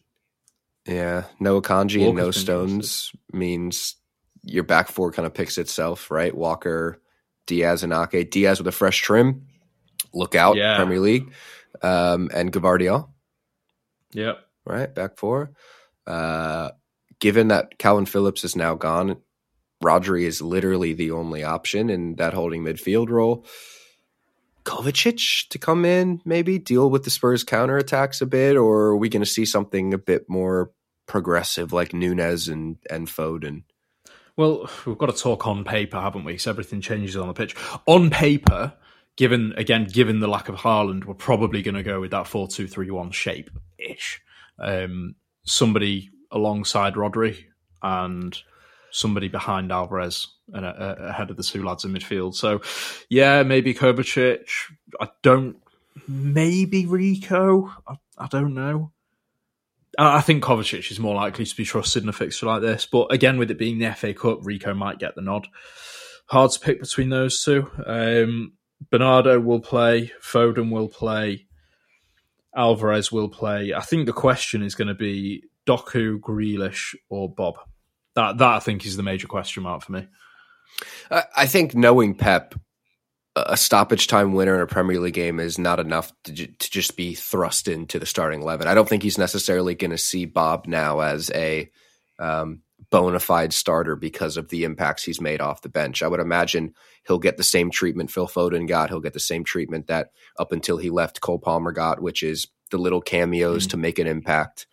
yeah, 0.86 1.24
no 1.40 1.60
Akanji 1.60 2.06
and 2.06 2.16
no 2.16 2.24
Walker's 2.24 2.36
stones 2.40 3.12
means 3.32 3.96
your 4.42 4.64
back 4.64 4.88
four 4.88 5.12
kind 5.12 5.26
of 5.26 5.32
picks 5.34 5.56
itself, 5.58 6.10
right? 6.10 6.34
Walker, 6.34 7.00
Dias, 7.46 7.82
and 7.82 7.92
Ake. 7.92 8.30
Dias 8.30 8.58
with 8.58 8.66
a 8.68 8.72
fresh 8.72 8.98
trim. 9.00 9.46
Look 10.12 10.34
out, 10.34 10.56
Yeah. 10.56 10.76
Premier 10.76 11.00
League. 11.00 11.32
Um, 11.82 12.30
and 12.34 12.52
Gvardiol. 12.52 13.08
Yeah, 14.12 14.34
right? 14.64 14.92
Back 14.94 15.18
four. 15.18 15.52
Uh, 16.06 16.70
given 17.20 17.48
that 17.48 17.78
Kalvin 17.78 18.08
Phillips 18.08 18.44
is 18.44 18.56
now 18.56 18.74
gone, 18.74 19.16
Rodri 19.82 20.24
is 20.24 20.42
literally 20.42 20.92
the 20.92 21.10
only 21.10 21.44
option 21.44 21.90
in 21.90 22.16
that 22.16 22.34
holding 22.34 22.64
midfield 22.64 23.10
role. 23.10 23.44
Kovacic 24.64 25.48
to 25.48 25.58
come 25.58 25.84
in, 25.84 26.20
maybe 26.24 26.58
deal 26.58 26.90
with 26.90 27.04
the 27.04 27.10
Spurs 27.10 27.44
counterattacks 27.44 28.20
a 28.20 28.26
bit, 28.26 28.56
or 28.56 28.88
are 28.88 28.96
we 28.96 29.08
going 29.08 29.22
to 29.22 29.26
see 29.26 29.44
something 29.44 29.94
a 29.94 29.98
bit 29.98 30.28
more 30.28 30.72
progressive 31.06 31.72
like 31.72 31.94
Nunes 31.94 32.48
and, 32.48 32.76
and 32.90 33.06
Foden? 33.08 33.62
Well, 34.36 34.70
we've 34.84 34.98
got 34.98 35.06
to 35.06 35.20
talk 35.20 35.46
on 35.46 35.64
paper, 35.64 36.00
haven't 36.00 36.24
we? 36.24 36.38
So 36.38 36.50
everything 36.50 36.80
changes 36.80 37.16
on 37.16 37.28
the 37.28 37.34
pitch. 37.34 37.56
On 37.86 38.10
paper, 38.10 38.74
given 39.16 39.52
again, 39.56 39.84
given 39.84 40.20
the 40.20 40.28
lack 40.28 40.48
of 40.48 40.56
Haaland, 40.56 41.06
we're 41.06 41.14
probably 41.14 41.62
going 41.62 41.74
to 41.74 41.82
go 41.82 42.00
with 42.00 42.10
that 42.10 42.26
four-two-three-one 42.26 43.10
shape 43.10 43.50
ish. 43.78 44.20
Um, 44.58 45.14
somebody 45.44 46.10
alongside 46.30 46.94
Rodri 46.94 47.44
and 47.82 48.36
somebody 48.90 49.28
behind 49.28 49.72
Alvarez 49.72 50.28
and 50.52 50.64
ahead 50.64 51.30
of 51.30 51.36
the 51.36 51.42
two 51.42 51.62
lads 51.62 51.84
in 51.84 51.92
midfield. 51.92 52.34
So, 52.34 52.60
yeah, 53.08 53.42
maybe 53.42 53.74
Kovacic. 53.74 54.48
I 55.00 55.08
don't. 55.22 55.56
Maybe 56.06 56.86
Rico. 56.86 57.72
I, 57.86 57.96
I 58.16 58.26
don't 58.28 58.54
know. 58.54 58.92
I 59.98 60.18
I 60.18 60.20
think 60.20 60.42
Kovacic 60.42 60.90
is 60.90 61.00
more 61.00 61.14
likely 61.14 61.44
to 61.44 61.56
be 61.56 61.64
trusted 61.64 62.02
in 62.02 62.08
a 62.08 62.12
fixture 62.12 62.46
like 62.46 62.62
this, 62.62 62.86
but 62.86 63.12
again, 63.12 63.38
with 63.38 63.50
it 63.50 63.58
being 63.58 63.78
the 63.78 63.92
FA 63.92 64.14
Cup, 64.14 64.40
Rico 64.42 64.74
might 64.74 64.98
get 64.98 65.14
the 65.14 65.22
nod. 65.22 65.48
Hard 66.26 66.50
to 66.52 66.60
pick 66.60 66.80
between 66.80 67.08
those 67.08 67.42
two. 67.42 67.70
Um, 67.86 68.52
Bernardo 68.90 69.40
will 69.40 69.60
play, 69.60 70.12
Foden 70.22 70.70
will 70.70 70.88
play, 70.88 71.47
Alvarez 72.56 73.12
will 73.12 73.28
play. 73.28 73.72
I 73.74 73.80
think 73.80 74.06
the 74.06 74.12
question 74.12 74.62
is 74.62 74.74
going 74.74 74.88
to 74.88 74.94
be 74.94 75.44
Doku, 75.66 76.18
Grealish, 76.18 76.94
or 77.08 77.28
Bobb. 77.32 77.56
That 78.14 78.38
that 78.38 78.56
I 78.56 78.58
think 78.58 78.84
is 78.86 78.96
the 78.96 79.02
major 79.02 79.26
question 79.26 79.62
mark 79.62 79.82
for 79.82 79.92
me. 79.92 80.08
I 81.10 81.46
think 81.46 81.74
knowing 81.74 82.14
Pep, 82.14 82.54
a 83.36 83.56
stoppage 83.56 84.06
time 84.06 84.32
winner 84.32 84.54
in 84.54 84.60
a 84.60 84.66
Premier 84.66 85.00
League 85.00 85.14
game 85.14 85.40
is 85.40 85.58
not 85.58 85.80
enough 85.80 86.12
to, 86.24 86.32
ju- 86.32 86.46
to 86.46 86.70
just 86.70 86.96
be 86.96 87.14
thrust 87.14 87.68
into 87.68 87.98
the 87.98 88.06
starting 88.06 88.42
eleven. 88.42 88.66
I 88.66 88.74
don't 88.74 88.88
think 88.88 89.02
he's 89.02 89.18
necessarily 89.18 89.74
going 89.74 89.90
to 89.92 89.98
see 89.98 90.24
Bobb 90.24 90.66
now 90.66 91.00
as 91.00 91.30
a 91.34 91.70
um, 92.18 92.62
bona 92.90 93.20
fide 93.20 93.52
starter 93.52 93.96
because 93.96 94.36
of 94.36 94.48
the 94.48 94.64
impacts 94.64 95.04
he's 95.04 95.20
made 95.20 95.40
off 95.40 95.62
the 95.62 95.68
bench. 95.68 96.02
I 96.02 96.08
would 96.08 96.20
imagine 96.20 96.74
he'll 97.06 97.18
get 97.18 97.36
the 97.36 97.42
same 97.42 97.70
treatment 97.70 98.10
Phil 98.10 98.28
Foden 98.28 98.66
got. 98.66 98.88
He'll 98.88 99.00
get 99.00 99.12
the 99.12 99.20
same 99.20 99.44
treatment 99.44 99.88
that 99.88 100.10
up 100.38 100.52
until 100.52 100.78
he 100.78 100.90
left 100.90 101.20
Cole 101.20 101.38
Palmer 101.38 101.72
got, 101.72 102.00
which 102.00 102.22
is 102.22 102.46
the 102.70 102.78
little 102.78 103.00
cameos 103.00 103.66
to 103.68 103.76
make 103.76 103.98
an 103.98 104.06
impact. 104.06 104.66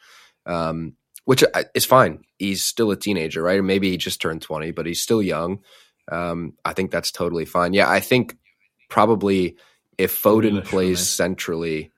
Um, 0.45 0.95
which 1.25 1.43
is 1.73 1.85
fine. 1.85 2.23
He's 2.37 2.63
still 2.63 2.91
a 2.91 2.95
teenager, 2.95 3.41
right? 3.41 3.63
Maybe 3.63 3.89
he 3.89 3.97
just 3.97 4.21
turned 4.21 4.43
20, 4.43 4.71
but 4.71 4.85
he's 4.85 5.01
still 5.01 5.23
young. 5.23 5.59
Um, 6.11 6.53
I 6.63 6.73
think 6.73 6.91
that's 6.91 7.11
totally 7.11 7.45
fine. 7.45 7.73
Yeah, 7.73 7.89
I 7.89 7.99
think 7.99 8.37
probably 8.89 9.57
if 9.97 10.21
Foden 10.21 10.63
plays 10.63 10.99
centrally, 11.07 11.91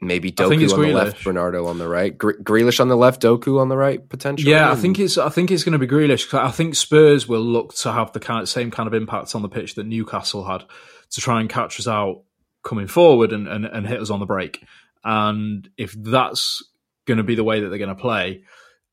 Maybe 0.00 0.30
Doku 0.30 0.72
on 0.72 0.80
the 0.82 0.92
left, 0.92 1.24
Bernardo 1.24 1.66
on 1.66 1.78
the 1.78 1.88
right, 1.88 2.16
Gre- 2.16 2.40
Grealish 2.40 2.78
on 2.78 2.86
the 2.86 2.96
left, 2.96 3.20
Doku 3.20 3.60
on 3.60 3.68
the 3.68 3.76
right, 3.76 4.08
potentially. 4.08 4.52
Yeah, 4.52 4.70
I 4.70 4.76
think 4.76 5.00
it's 5.00 5.18
I 5.18 5.28
think 5.28 5.50
it's 5.50 5.64
going 5.64 5.72
to 5.72 5.78
be 5.78 5.88
Grealish. 5.88 6.32
I 6.32 6.52
think 6.52 6.76
Spurs 6.76 7.26
will 7.26 7.42
look 7.42 7.74
to 7.76 7.90
have 7.92 8.12
the 8.12 8.20
kind 8.20 8.48
same 8.48 8.70
kind 8.70 8.86
of 8.86 8.94
impact 8.94 9.34
on 9.34 9.42
the 9.42 9.48
pitch 9.48 9.74
that 9.74 9.86
Newcastle 9.86 10.44
had 10.44 10.62
to 11.10 11.20
try 11.20 11.40
and 11.40 11.50
catch 11.50 11.80
us 11.80 11.88
out 11.88 12.22
coming 12.62 12.86
forward 12.86 13.32
and, 13.32 13.48
and, 13.48 13.64
and 13.64 13.88
hit 13.88 14.00
us 14.00 14.10
on 14.10 14.20
the 14.20 14.26
break. 14.26 14.62
And 15.02 15.68
if 15.76 15.92
that's 15.92 16.62
going 17.06 17.18
to 17.18 17.24
be 17.24 17.34
the 17.34 17.44
way 17.44 17.60
that 17.60 17.68
they're 17.68 17.78
going 17.78 17.88
to 17.88 17.94
play, 17.94 18.44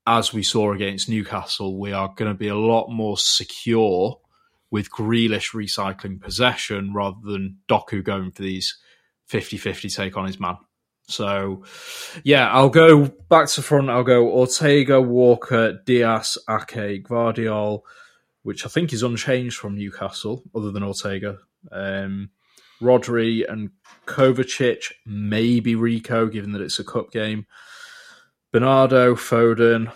as 0.08 0.34
we 0.34 0.42
saw 0.42 0.74
against 0.74 1.10
Newcastle, 1.10 1.78
we 1.78 1.92
are 1.92 2.14
going 2.16 2.32
to 2.32 2.38
be 2.38 2.48
a 2.48 2.56
lot 2.56 2.90
more 2.90 3.18
secure 3.18 4.20
with 4.72 4.90
Grealish 4.90 5.54
recycling 5.54 6.20
possession 6.20 6.94
rather 6.94 7.18
than 7.24 7.60
Doku 7.68 8.04
going 8.04 8.32
for 8.32 8.42
these 8.42 8.78
50-50 9.30 9.96
take 9.96 10.18
on 10.18 10.26
his 10.26 10.40
man. 10.40 10.58
So, 11.08 11.64
yeah, 12.24 12.50
I'll 12.50 12.70
go 12.70 13.06
back 13.30 13.48
to 13.50 13.62
front. 13.62 13.90
I'll 13.90 14.04
go 14.04 14.28
Ortega, 14.28 15.00
Walker, 15.00 15.80
Dias, 15.86 16.38
Ake, 16.50 17.06
Gvardiol, 17.06 17.82
which 18.44 18.66
I 18.66 18.70
think 18.70 18.92
is 18.92 19.04
unchanged 19.04 19.58
from 19.58 19.76
Newcastle, 19.76 20.44
other 20.56 20.72
than 20.72 20.84
Ortega. 20.84 21.38
Um, 21.72 22.30
Rodri 22.82 23.50
and 23.50 23.70
Kovacic, 24.06 24.92
maybe 25.06 25.76
Rico, 25.76 26.28
given 26.28 26.52
that 26.54 26.62
it's 26.62 26.80
a 26.80 26.84
cup 26.84 27.12
game. 27.12 27.46
Bernardo, 28.52 29.16
Foden, 29.16 29.92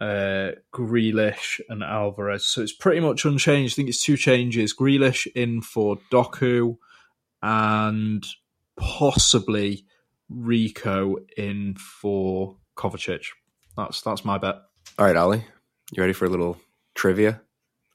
uh, 0.00 0.52
Grealish, 0.72 1.60
and 1.68 1.82
Alvarez. 1.82 2.46
So 2.46 2.62
it's 2.62 2.72
pretty 2.72 3.00
much 3.00 3.24
unchanged. 3.24 3.74
I 3.74 3.76
think 3.76 3.88
it's 3.88 4.04
two 4.04 4.16
changes. 4.16 4.74
Grealish 4.74 5.26
in 5.34 5.60
for 5.60 5.98
Doku, 6.10 6.76
and 7.42 8.26
possibly 8.76 9.84
Rico 10.34 11.16
in 11.36 11.74
for 11.74 12.56
Kovacic. 12.76 13.26
That's 13.76 14.02
that's 14.02 14.24
my 14.24 14.38
bet. 14.38 14.56
All 14.98 15.06
right, 15.06 15.16
Ali, 15.16 15.44
you 15.92 16.00
ready 16.02 16.12
for 16.12 16.26
a 16.26 16.30
little 16.30 16.58
trivia? 16.94 17.40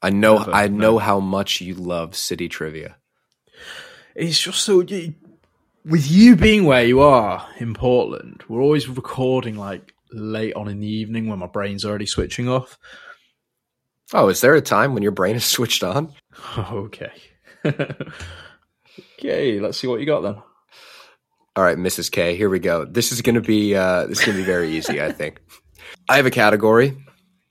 I 0.02 0.10
know, 0.10 0.38
Never, 0.38 0.52
I 0.52 0.68
know 0.68 0.92
no. 0.92 0.98
how 0.98 1.20
much 1.20 1.60
you 1.60 1.74
love 1.74 2.14
city 2.14 2.48
trivia. 2.48 2.96
It's 4.14 4.40
just 4.40 4.62
so 4.62 4.82
with 5.84 6.10
you 6.10 6.36
being 6.36 6.64
where 6.64 6.84
you 6.84 7.00
are 7.00 7.46
in 7.58 7.74
Portland, 7.74 8.44
we're 8.48 8.60
always 8.60 8.88
recording 8.88 9.56
like 9.56 9.94
late 10.12 10.54
on 10.54 10.68
in 10.68 10.80
the 10.80 10.88
evening 10.88 11.28
when 11.28 11.38
my 11.38 11.46
brain's 11.46 11.84
already 11.84 12.06
switching 12.06 12.48
off. 12.48 12.78
Oh, 14.12 14.28
is 14.28 14.40
there 14.40 14.54
a 14.54 14.60
time 14.60 14.94
when 14.94 15.02
your 15.02 15.12
brain 15.12 15.36
is 15.36 15.44
switched 15.44 15.82
on? 15.82 16.12
Okay. 16.56 17.10
okay, 19.18 19.60
let's 19.60 19.76
see 19.78 19.88
what 19.88 19.98
you 19.98 20.06
got 20.06 20.20
then. 20.20 20.36
All 21.58 21.64
right, 21.64 21.76
Mrs. 21.76 22.08
K, 22.08 22.36
here 22.36 22.48
we 22.48 22.60
go. 22.60 22.84
This 22.84 23.10
is 23.10 23.20
gonna 23.20 23.40
be 23.40 23.74
uh, 23.74 24.06
this 24.06 24.20
is 24.20 24.24
gonna 24.24 24.38
be 24.38 24.44
very 24.44 24.76
easy, 24.76 25.02
I 25.02 25.10
think. 25.10 25.40
I 26.08 26.14
have 26.14 26.24
a 26.24 26.30
category, 26.30 26.96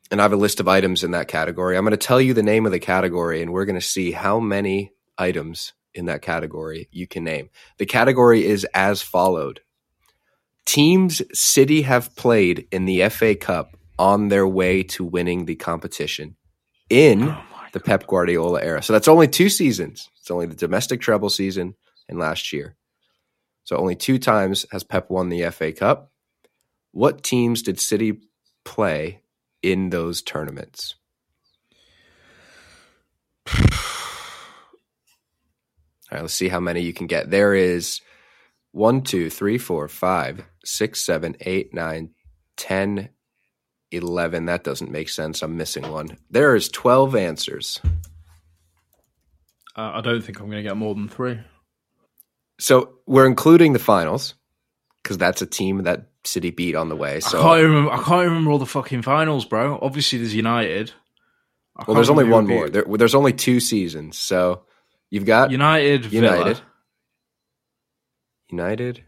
and 0.10 0.22
I 0.22 0.24
have 0.24 0.32
a 0.32 0.38
list 0.38 0.62
of 0.62 0.67
items 0.70 1.04
in 1.04 1.12
that 1.12 1.28
category. 1.28 1.76
I'm 1.76 1.84
gonna 1.84 1.98
tell 1.98 2.22
you 2.22 2.34
the 2.34 2.41
name 2.41 2.65
of 2.65 2.72
the 2.72 2.80
category, 2.80 3.41
and 3.41 3.52
we're 3.52 3.65
gonna 3.65 3.82
see 3.82 4.13
how 4.13 4.39
many 4.39 4.93
items 5.17 5.74
in 5.93 6.06
that 6.06 6.22
category 6.22 6.88
you 6.89 7.06
can 7.06 7.26
name. 7.26 7.50
The 7.80 7.86
category 7.86 8.46
is 8.46 8.65
as 8.74 9.02
followed: 9.02 9.60
teams 10.65 11.22
City 11.34 11.82
have 11.82 12.15
played 12.15 12.65
in 12.72 12.86
the 12.86 13.10
FA 13.10 13.36
Cup 13.36 13.76
on 14.00 14.30
their 14.30 14.48
way 14.48 14.84
to 14.84 15.04
winning 15.04 15.48
the 15.48 15.56
competition 15.56 16.38
in 16.89 17.36
the 17.74 17.82
Pep 17.82 18.08
Guardiola 18.08 18.62
era. 18.62 18.82
So 18.82 18.93
that's 18.93 19.10
only 19.10 19.28
two 19.28 19.50
seasons. 19.50 20.10
It's 20.22 20.32
only 20.32 20.46
the 20.46 20.56
domestic 20.56 21.02
treble 21.02 21.30
season 21.30 21.76
and 22.08 22.17
last 22.17 22.54
year. 22.54 22.78
So 23.67 23.75
only 23.75 23.95
two 23.95 24.17
times 24.17 24.65
has 24.71 24.86
Pep 24.86 25.10
won 25.10 25.27
the 25.27 25.49
FA 25.49 25.73
Cup. 25.73 26.10
What 26.93 27.21
teams 27.21 27.62
did 27.62 27.82
City 27.82 28.21
play 28.63 29.23
in 29.62 29.89
those 29.89 30.21
tournaments? 30.21 30.95
All 33.53 33.60
right, 36.13 36.21
let's 36.21 36.34
see 36.34 36.47
how 36.47 36.62
many 36.62 36.80
you 36.80 36.93
can 36.93 37.08
get. 37.08 37.30
There 37.30 37.53
is 37.53 37.99
one, 38.71 39.01
two, 39.01 39.30
three, 39.30 39.58
four, 39.58 39.89
five, 39.89 40.45
six, 40.63 41.03
seven, 41.03 41.36
eight, 41.41 41.73
nine, 41.73 42.12
ten, 42.56 43.10
eleven. 43.91 44.45
That 44.45 44.63
doesn't 44.63 44.91
make 44.91 45.10
sense. 45.10 45.41
I'm 45.41 45.58
missing 45.58 45.91
one. 45.91 46.17
There 46.30 46.56
is 46.56 46.69
12 46.69 47.17
answers. 47.17 47.82
Uh, 49.75 49.91
I 49.95 49.99
don't 49.99 50.21
think 50.21 50.39
I'm 50.39 50.45
going 50.45 50.63
to 50.63 50.69
get 50.69 50.77
more 50.77 50.95
than 50.95 51.10
three. 51.10 51.41
So 52.60 52.96
we're 53.06 53.26
including 53.28 53.74
the 53.74 53.80
finals 53.80 54.34
because 55.04 55.17
that's 55.17 55.41
a 55.41 55.46
team 55.46 55.84
that 55.84 56.08
City 56.24 56.50
beat 56.52 56.76
on 56.76 56.89
the 56.89 56.96
way. 56.96 57.15
I 57.15 57.20
So 57.20 57.41
can't 57.41 57.63
remember. 57.63 57.91
I 57.91 57.98
can't 58.04 58.26
remember 58.26 58.52
all 58.52 58.60
the 58.60 58.65
fucking 58.65 59.02
finals, 59.04 59.46
bro. 59.46 59.80
Obviously, 59.82 60.17
there's 60.20 60.36
United. 60.36 60.91
I 61.78 61.84
well, 61.88 61.96
there's 61.96 62.10
only 62.10 62.26
one 62.26 62.48
more. 62.48 62.70
There, 62.70 62.84
there's 62.84 63.15
only 63.15 63.32
two 63.34 63.60
seasons. 63.60 64.17
So 64.17 64.63
you've 65.10 65.26
got 65.26 65.52
United, 65.52 66.06
Villa. 66.06 66.36
United, 66.38 66.62
United, 68.50 69.04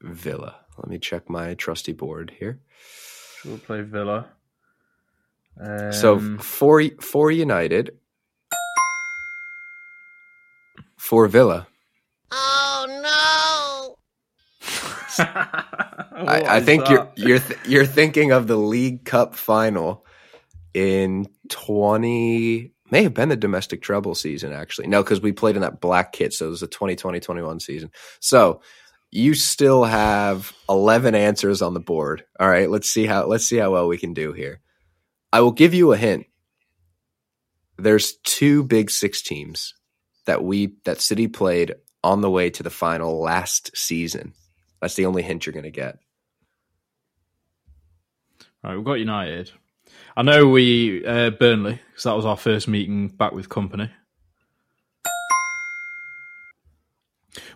Villa. 0.00 0.56
Let 0.78 0.88
me 0.88 0.98
check 0.98 1.28
my 1.28 1.54
trusty 1.54 1.92
board 1.92 2.32
here. 2.38 2.60
We'll 3.44 3.58
play 3.58 3.82
Villa. 3.82 4.26
So 5.90 6.16
Um, 6.16 6.38
for 6.38 6.82
for 7.00 7.30
United, 7.30 7.98
for 10.96 11.26
Villa. 11.26 11.66
I, 15.22 16.56
I 16.56 16.60
think 16.60 16.88
you're 16.88 17.10
you're 17.16 17.38
th- 17.38 17.60
you're 17.66 17.86
thinking 17.86 18.32
of 18.32 18.46
the 18.46 18.56
League 18.56 19.04
Cup 19.04 19.34
final 19.34 20.04
in 20.74 21.28
twenty 21.48 22.72
may 22.90 23.02
have 23.02 23.14
been 23.14 23.30
the 23.30 23.36
domestic 23.36 23.82
treble 23.82 24.14
season 24.14 24.52
actually. 24.52 24.86
No, 24.86 25.02
because 25.02 25.20
we 25.20 25.32
played 25.32 25.56
in 25.56 25.62
that 25.62 25.80
black 25.80 26.12
kit, 26.12 26.32
so 26.32 26.46
it 26.46 26.50
was 26.50 26.60
the 26.60 26.68
2020-21 26.68 27.62
season. 27.62 27.90
So 28.20 28.60
you 29.10 29.34
still 29.34 29.84
have 29.84 30.52
eleven 30.68 31.14
answers 31.14 31.62
on 31.62 31.74
the 31.74 31.80
board. 31.80 32.24
All 32.38 32.48
right, 32.48 32.70
let's 32.70 32.90
see 32.90 33.06
how 33.06 33.26
let's 33.26 33.46
see 33.46 33.56
how 33.56 33.70
well 33.70 33.88
we 33.88 33.98
can 33.98 34.14
do 34.14 34.32
here. 34.32 34.60
I 35.32 35.40
will 35.40 35.52
give 35.52 35.74
you 35.74 35.92
a 35.92 35.96
hint. 35.96 36.26
There's 37.78 38.14
two 38.24 38.62
big 38.62 38.90
six 38.90 39.22
teams 39.22 39.74
that 40.26 40.44
we 40.44 40.76
that 40.84 41.00
City 41.00 41.28
played 41.28 41.74
on 42.04 42.20
the 42.20 42.30
way 42.30 42.50
to 42.50 42.62
the 42.62 42.70
final 42.70 43.20
last 43.20 43.76
season. 43.76 44.34
That's 44.82 44.94
the 44.94 45.06
only 45.06 45.22
hint 45.22 45.46
you're 45.46 45.52
going 45.52 45.62
to 45.62 45.70
get. 45.70 46.00
All 48.64 48.70
right, 48.70 48.76
we've 48.76 48.84
got 48.84 48.94
United. 48.94 49.52
I 50.16 50.22
know 50.22 50.48
we 50.48 51.06
uh, 51.06 51.30
Burnley 51.30 51.80
because 51.90 52.02
that 52.02 52.16
was 52.16 52.26
our 52.26 52.36
first 52.36 52.66
meeting 52.66 53.06
back 53.08 53.32
with 53.32 53.48
company. 53.48 53.90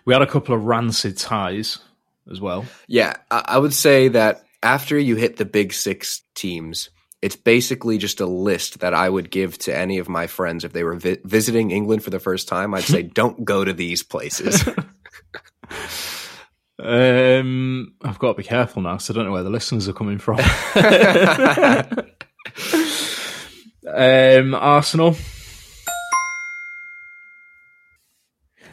We 0.05 0.13
had 0.13 0.21
a 0.21 0.27
couple 0.27 0.55
of 0.55 0.63
rancid 0.63 1.17
ties 1.17 1.79
as 2.31 2.39
well. 2.39 2.65
Yeah, 2.87 3.17
I, 3.29 3.57
would 3.57 3.73
say 3.73 4.07
that 4.07 4.45
after 4.63 4.97
you 4.97 5.17
hit 5.17 5.35
the 5.35 5.45
big 5.45 5.73
six 5.73 6.21
teams, 6.33 6.89
it's 7.21 7.35
basically 7.35 7.97
just 7.97 8.21
a 8.21 8.25
list 8.25 8.79
that 8.79 8.93
I 8.93 9.09
would 9.09 9.29
give 9.29 9.57
to 9.59 9.77
any 9.77 9.97
of 9.97 10.07
my 10.07 10.27
friends 10.27 10.63
if 10.63 10.71
they 10.71 10.83
were 10.83 10.95
vi- 10.95 11.19
visiting 11.25 11.71
England 11.71 12.03
for 12.03 12.09
the 12.09 12.19
first 12.19 12.47
time. 12.47 12.73
I'd 12.73 12.83
say, 12.83 13.01
don't 13.03 13.43
go 13.43 13.65
to 13.65 13.73
these 13.73 14.01
places. 14.01 14.63
Um, 16.79 17.93
I've 18.03 18.19
got 18.19 18.33
to 18.33 18.37
be 18.37 18.43
careful 18.43 18.81
now 18.81 18.93
because 18.93 19.09
I 19.09 19.13
don't 19.13 19.25
know 19.25 19.31
where 19.31 19.43
the 19.43 19.49
listeners 19.49 19.87
are 19.87 19.93
coming 19.93 20.19
from. 20.19 20.39
um, 23.87 24.53
Arsenal. 24.55 25.15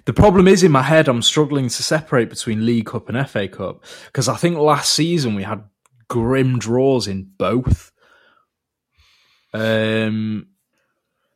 The 0.07 0.13
problem 0.13 0.49
is 0.49 0.63
in 0.63 0.71
my 0.71 0.83
head, 0.83 1.09
I'm 1.09 1.23
struggling 1.23 1.69
to 1.69 1.83
separate 1.83 2.29
between 2.29 2.67
League 2.67 2.87
Cup 2.87 3.09
and 3.09 3.29
FA 3.29 3.49
Cup 3.49 3.83
because 4.07 4.29
I 4.29 4.37
think 4.37 4.59
last 4.59 4.93
season 4.93 5.35
we 5.35 5.45
had 5.45 5.65
grim 6.09 6.59
draws 6.59 7.09
in 7.09 7.31
both. 7.39 7.91
Um, 9.55 10.49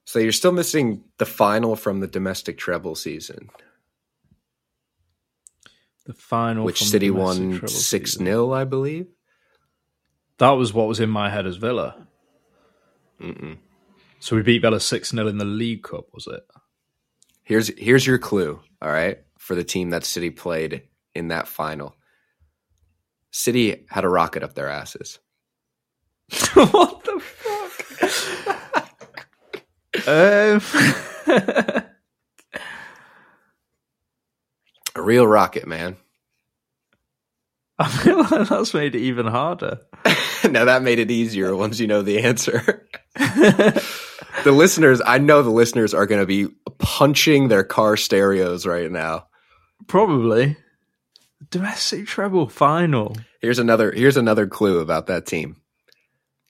so 0.05 0.19
you're 0.19 0.33
still 0.33 0.53
missing 0.53 1.05
the 1.19 1.25
final 1.25 1.77
from 1.77 2.01
the 2.01 2.07
domestic 2.07 2.59
treble 2.59 2.95
season, 2.95 3.49
the 6.09 6.15
final, 6.15 6.65
which 6.65 6.79
from 6.79 6.87
City 6.89 7.11
won 7.11 7.53
treble 7.53 7.69
6 7.69 8.11
season. 8.11 8.25
0, 8.25 8.51
I 8.53 8.65
believe. 8.65 9.07
That 10.39 10.53
was 10.53 10.73
what 10.73 10.89
was 10.89 11.01
in 11.01 11.11
my 11.11 11.29
head 11.29 11.47
as 11.47 11.57
Villa. 11.57 12.07
Mm-mm. 13.21 13.59
So 14.19 14.35
we 14.35 14.43
beat 14.43 14.63
Villa 14.63 14.81
six 14.81 15.11
0 15.11 15.29
in 15.29 15.37
the 15.39 15.45
League 15.45 15.83
Cup, 15.83 16.07
was 16.13 16.27
it? 16.27 16.43
Here's 17.43 17.69
here's 17.79 18.07
your 18.07 18.19
clue, 18.19 18.61
all 18.81 18.91
right, 18.91 19.19
for 19.39 19.55
the 19.55 19.65
team 19.65 19.91
that 19.91 20.05
City 20.05 20.31
played 20.31 20.85
in 21.15 21.29
that 21.29 21.47
final. 21.47 21.95
City 23.31 23.85
had 23.91 24.05
a 24.05 24.09
rocket 24.09 24.43
up 24.43 24.55
their 24.55 24.69
asses. 24.69 25.19
what 26.55 27.05
the 27.05 27.21
fuck? 27.21 28.65
um, 31.85 31.85
A 34.99 35.03
real 35.03 35.27
rocket, 35.27 35.67
man. 35.67 35.97
I 37.79 37.89
feel 37.89 38.19
like 38.19 38.49
that's 38.49 38.75
made 38.75 38.97
it 38.97 39.01
even 39.01 39.27
harder. 39.27 39.79
now 40.51 40.65
that 40.65 40.83
made 40.83 40.99
it 40.99 41.13
easier 41.13 41.55
once 41.55 41.79
you 41.79 41.87
know 41.87 42.03
the 42.03 42.19
answer. 42.21 42.89
the 43.15 43.83
listeners, 44.47 45.01
I 45.05 45.19
know 45.19 45.43
the 45.43 45.51
listeners 45.51 45.95
are 45.95 46.07
going 46.07 46.21
to 46.21 46.27
be 46.27 46.49
punching 46.79 47.47
their 47.47 47.63
car 47.63 47.97
stereos 47.97 48.67
right 48.67 48.91
now. 48.91 49.29
Probably. 49.87 50.57
Domestic 51.51 52.09
treble 52.09 52.49
final. 52.49 53.17
Here's 53.41 53.61
another 53.61 53.93
here's 53.93 54.17
another 54.17 54.49
clue 54.49 54.81
about 54.81 55.07
that 55.07 55.27
team. 55.27 55.57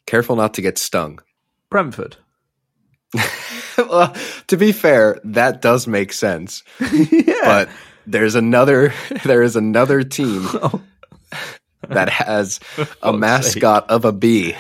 Careful 0.06 0.36
not 0.36 0.54
to 0.54 0.62
get 0.62 0.78
stung. 0.78 1.20
Brentford. 1.68 2.16
well, 3.78 4.14
to 4.46 4.56
be 4.56 4.72
fair, 4.72 5.20
that 5.24 5.60
does 5.60 5.86
make 5.86 6.14
sense. 6.14 6.62
yeah. 6.80 7.34
But 7.44 7.68
there's 8.08 8.34
another 8.34 8.92
there 9.24 9.42
is 9.42 9.56
another 9.56 10.02
team 10.02 10.42
oh. 10.54 10.80
that 11.88 12.08
has 12.08 12.60
a 13.02 13.12
mascot 13.12 13.88
of 13.90 14.04
a 14.04 14.12
bee. 14.12 14.56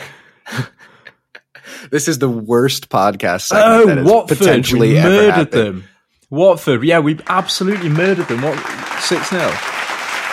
this 1.90 2.08
is 2.08 2.18
the 2.18 2.28
worst 2.28 2.88
podcast 2.88 3.50
oh, 3.52 3.56
that 3.86 3.92
Oh, 3.92 3.96
has 3.96 4.06
Watford. 4.06 4.38
potentially 4.38 4.94
we 4.94 5.00
murdered 5.02 5.50
them. 5.50 5.84
Watford. 6.30 6.84
Yeah, 6.84 6.98
we 6.98 7.18
absolutely 7.26 7.88
murdered 7.88 8.28
them. 8.28 8.42
What? 8.42 8.58
6 9.00 9.30
0. 9.30 9.40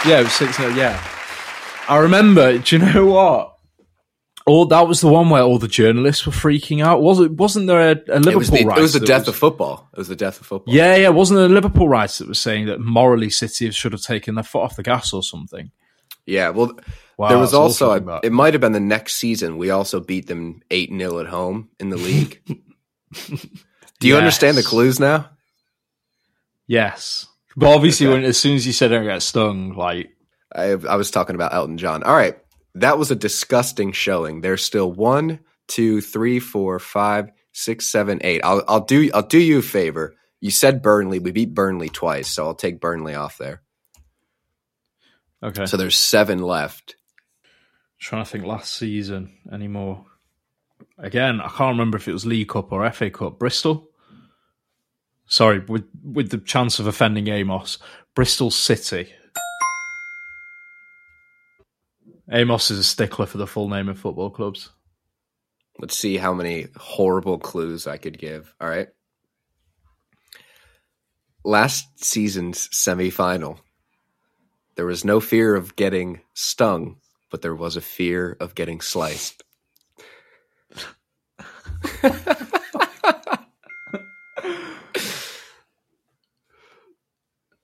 Yeah, 0.06 0.19
it 0.19 0.23
was 0.23 0.34
6 0.34 0.58
0. 0.58 0.69
Yeah. 0.71 1.01
I 1.88 1.97
remember. 1.97 2.58
Do 2.58 2.75
you 2.78 2.86
know 2.86 3.06
what? 3.06 3.54
Oh, 4.47 4.65
that 4.65 4.88
was 4.88 5.01
the 5.01 5.08
one 5.08 5.29
where 5.31 5.41
all 5.41 5.58
the 5.58 5.67
journalists 5.67 6.25
were 6.25 6.31
freaking 6.31 6.84
out. 6.86 7.01
Was 7.01 7.19
it? 7.19 7.31
Wasn't 7.31 7.65
there 7.65 7.79
a, 7.91 7.95
a 8.10 8.19
Liverpool 8.19 8.29
It 8.31 8.36
was, 8.38 8.49
the, 8.51 8.58
it 8.60 8.81
was 8.81 8.93
the 8.93 8.99
death 8.99 9.21
was- 9.21 9.29
of 9.29 9.36
football. 9.38 9.89
It 9.93 9.97
was 9.97 10.08
the 10.08 10.15
death 10.15 10.39
of 10.39 10.45
football. 10.45 10.73
Yeah, 10.73 10.95
yeah. 10.95 11.10
Wasn't 11.10 11.38
there 11.38 11.47
a 11.47 11.49
Liverpool 11.49 11.89
writer 11.89 12.23
that 12.23 12.29
was 12.29 12.39
saying 12.39 12.67
that 12.67 12.79
morally 12.79 13.31
City 13.31 13.71
should 13.71 13.91
have 13.93 14.01
taken 14.03 14.36
their 14.36 14.43
foot 14.43 14.62
off 14.62 14.75
the 14.75 14.84
gas 14.84 15.13
or 15.13 15.23
something? 15.23 15.71
Yeah, 16.27 16.49
well, 16.49 16.77
Wow, 17.17 17.29
there 17.29 17.38
was 17.38 17.53
also, 17.53 17.91
about- 17.91 18.25
it 18.25 18.31
might 18.31 18.53
have 18.53 18.62
been 18.62 18.71
the 18.71 18.79
next 18.79 19.15
season, 19.15 19.58
we 19.58 19.69
also 19.69 19.99
beat 19.99 20.27
them 20.27 20.62
8 20.71 20.89
0 20.91 21.19
at 21.19 21.27
home 21.27 21.69
in 21.79 21.89
the 21.89 21.97
league. 21.97 22.41
Do 23.99 24.08
you 24.08 24.17
understand 24.17 24.58
the 24.58 24.63
clues 24.63 24.99
now? 24.99 25.29
Yes, 26.67 27.27
but 27.55 27.73
obviously, 27.73 28.08
Okay. 28.08 28.13
when 28.15 28.23
as 28.25 28.38
soon 28.38 28.55
as 28.55 28.65
you 28.65 28.73
said 28.73 28.91
I 28.91 29.03
got 29.05 29.21
stung, 29.21 29.75
like 29.75 30.10
I, 30.53 30.71
I 30.71 30.95
was 30.95 31.12
talking 31.12 31.36
about 31.36 31.53
Elton 31.53 31.77
John. 31.77 32.03
All 32.03 32.15
right. 32.15 32.38
That 32.75 32.97
was 32.97 33.09
a 33.09 33.15
disgusting 33.15 33.93
showing. 33.93 34.41
There's 34.41 34.63
still 34.63 34.91
one, 34.91 35.39
two, 35.67 36.01
three, 36.01 36.39
four, 36.39 36.77
five, 36.79 37.31
six, 37.53 37.88
seven, 37.88 38.19
eight. 38.21 38.41
I'll, 38.43 38.63
I'll 38.67 38.85
do 38.85 39.09
I'll 39.13 39.23
do 39.23 39.39
you 39.39 39.59
a 39.59 39.63
favor. 39.63 40.15
You 40.41 40.51
said 40.51 40.81
Burnley. 40.81 41.19
We 41.19 41.31
beat 41.31 41.53
Burnley 41.53 41.89
twice, 41.89 42.27
so 42.27 42.45
I'll 42.45 42.53
take 42.53 42.81
Burnley 42.81 43.15
off 43.15 43.38
there. 43.38 43.61
okay. 45.41 45.65
So 45.65 45.77
there's 45.77 45.95
seven 45.97 46.39
left. 46.39 46.97
I'm 47.45 47.49
trying 47.99 48.25
to 48.25 48.29
think 48.29 48.45
last 48.45 48.73
season 48.73 49.31
anymore. 49.51 50.05
Again, 50.97 51.39
I 51.41 51.47
can't 51.47 51.73
remember 51.73 51.97
if 51.97 52.07
it 52.07 52.13
was 52.13 52.25
League 52.25 52.49
Cup 52.49 52.71
or 52.71 52.89
FA 52.91 53.09
Cup. 53.09 53.39
Bristol. 53.39 53.89
Sorry, 55.27 55.59
with 55.59 55.85
with 56.03 56.29
the 56.29 56.38
chance 56.38 56.77
of 56.79 56.88
offending 56.88 57.29
Amos, 57.29 57.77
Bristol 58.13 58.51
City. 58.51 59.13
Amos 62.31 62.71
is 62.71 62.79
a 62.79 62.83
stickler 62.83 63.27
for 63.27 63.38
the 63.38 63.45
full 63.47 63.69
name 63.69 63.88
of 63.88 63.99
football 63.99 64.29
clubs. 64.29 64.69
Let's 65.79 65.95
see 65.97 66.17
how 66.17 66.33
many 66.33 66.67
horrible 66.75 67.38
clues 67.38 67.85
I 67.85 67.97
could 67.97 68.17
give. 68.17 68.53
All 68.59 68.67
right. 68.67 68.88
Last 71.43 72.03
season's 72.03 72.67
semifinal, 72.69 73.59
there 74.75 74.88
was 74.88 75.05
no 75.05 75.19
fear 75.19 75.55
of 75.55 75.75
getting 75.75 76.21
stung, 76.33 76.97
but 77.29 77.43
there 77.43 77.53
was 77.53 77.75
a 77.75 77.81
fear 77.81 78.35
of 78.39 78.55
getting 78.55 78.81
sliced. 78.81 79.43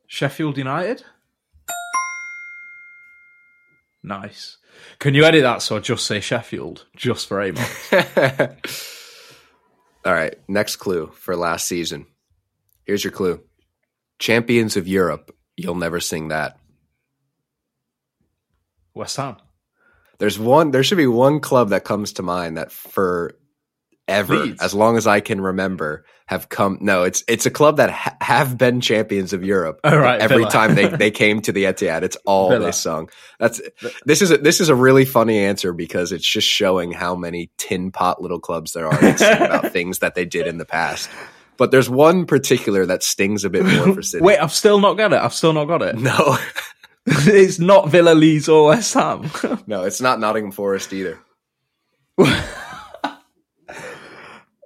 Sheffield 0.05 0.57
United. 0.57 1.03
Nice. 4.03 4.57
Can 4.99 5.13
you 5.13 5.23
edit 5.25 5.43
that 5.43 5.61
so 5.61 5.77
I 5.77 5.79
just 5.79 6.05
say 6.05 6.19
Sheffield 6.19 6.85
just 6.95 7.27
for 7.27 7.41
Amos? 7.41 7.93
All 10.05 10.13
right, 10.13 10.35
next 10.47 10.77
clue 10.77 11.11
for 11.13 11.35
last 11.35 11.67
season. 11.67 12.07
Here's 12.85 13.03
your 13.03 13.11
clue. 13.11 13.41
Champions 14.17 14.75
of 14.77 14.87
Europe. 14.87 15.35
You'll 15.55 15.75
never 15.75 15.99
sing 15.99 16.29
that. 16.29 16.57
West 18.93 19.17
Ham. 19.17 19.37
There's 20.17 20.39
one 20.39 20.71
there 20.71 20.83
should 20.83 20.97
be 20.97 21.07
one 21.07 21.39
club 21.39 21.69
that 21.69 21.83
comes 21.83 22.13
to 22.13 22.23
mind 22.23 22.57
that 22.57 22.71
for 22.71 23.35
ever 24.07 24.53
as 24.59 24.73
long 24.73 24.97
as 24.97 25.07
I 25.07 25.19
can 25.19 25.41
remember 25.41 26.05
have 26.31 26.47
come 26.47 26.77
no 26.79 27.03
it's 27.03 27.25
it's 27.27 27.45
a 27.45 27.51
club 27.51 27.75
that 27.75 27.89
ha- 27.89 28.15
have 28.21 28.57
been 28.57 28.79
champions 28.79 29.33
of 29.33 29.43
Europe 29.43 29.81
right, 29.83 30.21
every 30.21 30.37
Villa. 30.37 30.49
time 30.49 30.75
they 30.75 30.87
they 31.03 31.11
came 31.11 31.41
to 31.41 31.51
the 31.51 31.65
Etihad 31.65 32.03
it's 32.03 32.15
all 32.25 32.49
Villa. 32.49 32.67
they 32.67 32.71
sung 32.71 33.09
that's 33.37 33.59
this 34.05 34.21
is 34.21 34.31
a, 34.31 34.37
this 34.37 34.61
is 34.61 34.69
a 34.69 34.75
really 34.75 35.03
funny 35.03 35.39
answer 35.39 35.73
because 35.73 36.13
it's 36.13 36.25
just 36.25 36.47
showing 36.47 36.93
how 36.93 37.15
many 37.17 37.51
tin 37.57 37.91
pot 37.91 38.21
little 38.21 38.39
clubs 38.39 38.71
there 38.71 38.87
are 38.87 38.97
that 39.01 39.19
sing 39.19 39.41
about 39.45 39.73
things 39.73 39.99
that 39.99 40.15
they 40.15 40.23
did 40.23 40.47
in 40.47 40.57
the 40.57 40.63
past 40.63 41.09
but 41.57 41.69
there's 41.69 41.89
one 41.89 42.25
particular 42.25 42.85
that 42.85 43.03
stings 43.03 43.43
a 43.43 43.49
bit 43.49 43.65
more 43.65 43.93
for 43.93 44.01
City 44.01 44.23
Wait, 44.25 44.39
I've 44.39 44.53
still 44.53 44.79
not 44.79 44.93
got 44.95 45.11
it. 45.11 45.19
I've 45.19 45.33
still 45.33 45.51
not 45.51 45.65
got 45.65 45.81
it. 45.81 45.97
no 45.97 46.37
it's 47.05 47.59
not 47.59 47.89
Villa, 47.89 48.15
Leeds, 48.15 48.47
or 48.47 48.67
West 48.67 48.93
Ham. 48.93 49.29
no 49.67 49.83
it's 49.83 49.99
not 49.99 50.17
Nottingham 50.21 50.53
Forest 50.53 50.93
either 50.93 51.19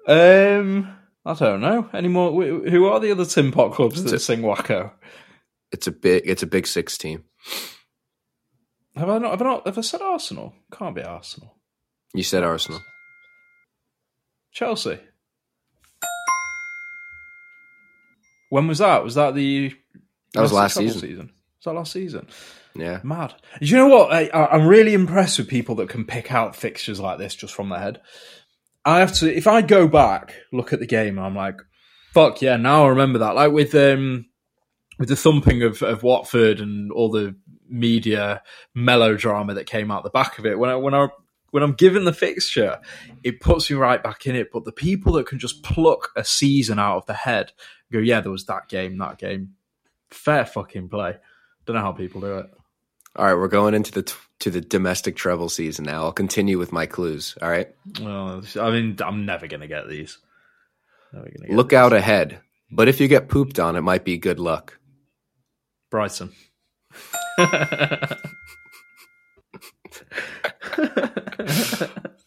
um, 0.07 0.94
I 1.25 1.33
don't 1.33 1.61
know 1.61 1.89
anymore. 1.93 2.31
Who 2.43 2.85
are 2.85 2.99
the 2.99 3.11
other 3.11 3.25
Tim 3.25 3.51
Pot 3.51 3.73
clubs 3.73 4.03
that 4.03 4.19
sing 4.19 4.41
Wacko? 4.41 4.91
it's 5.71 5.87
a 5.87 5.91
big 5.91 6.21
it's 6.25 6.43
a 6.43 6.47
big 6.47 6.67
six 6.67 6.97
team 6.97 7.23
Have 8.95 9.09
I 9.09 9.17
not? 9.17 9.31
Have 9.31 9.41
I 9.41 9.45
not? 9.45 9.65
Have 9.65 9.77
I 9.77 9.81
said 9.81 10.01
Arsenal? 10.01 10.53
Can't 10.71 10.95
be 10.95 11.01
Arsenal. 11.03 11.57
you 12.13 12.23
said 12.23 12.43
Arsenal 12.43 12.81
Chelsea. 14.51 14.99
When 18.49 18.67
was 18.67 18.77
that? 18.77 19.03
Was 19.03 19.15
that 19.15 19.35
the? 19.35 19.73
That 20.33 20.41
was 20.41 20.53
last 20.53 20.73
treble 20.73 20.91
season. 20.91 21.31
Was 21.57 21.63
that 21.65 21.73
last 21.73 21.91
season? 21.91 22.27
yeah 22.77 22.99
Mad. 23.03 23.33
Do 23.61 23.65
you 23.65 23.77
know 23.77 23.87
what? 23.87 24.11
I- 24.13 24.29
I'm 24.51 24.67
really 24.67 24.93
impressed 24.93 25.37
with 25.39 25.47
people 25.47 25.75
that 25.75 25.89
can 25.89 26.05
pick 26.05 26.31
out 26.31 26.55
fixtures 26.55 26.99
like 26.99 27.17
this 27.17 27.33
just 27.35 27.53
from 27.53 27.69
their 27.69 27.79
head. 27.79 28.01
I 28.85 28.99
have 28.99 29.13
to. 29.13 29.35
If 29.35 29.47
I 29.47 29.61
go 29.61 29.87
back, 29.87 30.35
look 30.53 30.71
at 30.71 30.79
the 30.79 30.85
game, 30.85 31.17
I'm 31.17 31.35
like, 31.35 31.59
fuck 32.13 32.41
yeah! 32.41 32.57
Now 32.57 32.85
I 32.85 32.89
remember 32.89 33.19
that. 33.19 33.35
Like 33.35 33.51
with 33.51 33.73
um, 33.73 34.27
with 34.99 35.09
the 35.09 35.15
thumping 35.15 35.63
of, 35.63 35.81
of 35.81 36.03
Watford 36.03 36.59
and 36.59 36.91
all 36.91 37.09
the 37.09 37.35
media 37.67 38.43
melodrama 38.73 39.55
that 39.55 39.65
came 39.65 39.91
out 39.91 40.03
the 40.03 40.09
back 40.09 40.37
of 40.37 40.45
it. 40.45 40.59
When 40.59 40.69
I 40.69 40.75
when 40.75 40.93
I 40.93 41.07
when 41.51 41.63
I'm 41.63 41.73
given 41.73 42.03
the 42.03 42.13
fixture, 42.13 42.79
it 43.23 43.39
puts 43.39 43.69
me 43.69 43.77
right 43.77 44.03
back 44.03 44.27
in 44.27 44.35
it. 44.35 44.49
But 44.51 44.65
the 44.65 44.71
people 44.71 45.13
that 45.13 45.27
can 45.27 45.39
just 45.39 45.63
pluck 45.63 46.11
a 46.15 46.23
season 46.23 46.79
out 46.79 46.97
of 46.97 47.05
the 47.05 47.13
head, 47.13 47.53
go, 47.91 47.99
yeah, 47.99 48.21
there 48.21 48.31
was 48.31 48.45
that 48.45 48.67
game, 48.67 48.97
that 48.97 49.17
game. 49.17 49.53
Fair 50.11 50.45
fucking 50.45 50.89
play. 50.89 51.15
Don't 51.65 51.75
know 51.75 51.81
how 51.81 51.91
people 51.91 52.21
do 52.21 52.37
it. 52.39 52.49
All 53.15 53.25
right, 53.25 53.33
we're 53.35 53.47
going 53.47 53.73
into 53.73 53.91
the 53.91 54.03
t- 54.03 54.15
to 54.41 54.49
the 54.51 54.61
domestic 54.61 55.15
treble 55.15 55.47
season 55.49 55.85
now. 55.85 56.03
I'll 56.03 56.11
continue 56.11 56.57
with 56.57 56.71
my 56.73 56.85
clues. 56.85 57.37
All 57.41 57.49
right, 57.49 57.69
Well, 58.01 58.43
I 58.59 58.71
mean, 58.71 58.97
I'm 59.03 59.25
never 59.25 59.47
going 59.47 59.61
to 59.61 59.67
get 59.67 59.87
these. 59.87 60.17
Never 61.13 61.25
gonna 61.25 61.47
get 61.47 61.55
look 61.55 61.71
out 61.73 61.93
ahead. 61.93 62.39
But 62.71 62.87
if 62.89 62.99
you 62.99 63.07
get 63.07 63.29
pooped 63.29 63.59
on, 63.59 63.75
it 63.75 63.81
might 63.81 64.03
be 64.03 64.17
good 64.17 64.39
luck. 64.39 64.77
Brighton. 65.91 66.31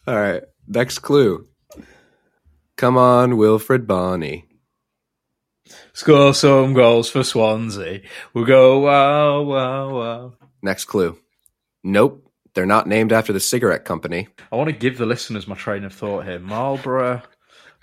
All 0.07 0.15
right, 0.15 0.43
next 0.67 0.99
clue. 0.99 1.47
Come 2.77 2.97
on, 2.97 3.33
Wilfried 3.33 3.85
Bony. 3.85 4.45
Score 5.93 6.33
some 6.33 6.73
goals 6.73 7.09
for 7.11 7.23
Swansea. 7.23 8.01
We'll 8.33 8.45
go 8.45 8.79
wow, 8.79 9.41
wow, 9.41 9.89
wow. 9.93 10.33
Next 10.61 10.85
clue. 10.85 11.17
Nope, 11.83 12.31
they're 12.53 12.65
not 12.65 12.87
named 12.87 13.13
after 13.13 13.31
the 13.33 13.39
cigarette 13.39 13.85
company. 13.85 14.27
I 14.51 14.55
want 14.55 14.69
to 14.69 14.75
give 14.75 14.97
the 14.97 15.05
listeners 15.05 15.47
my 15.47 15.55
train 15.55 15.83
of 15.85 15.93
thought 15.93 16.25
here. 16.25 16.39
Marlboro, 16.39 17.21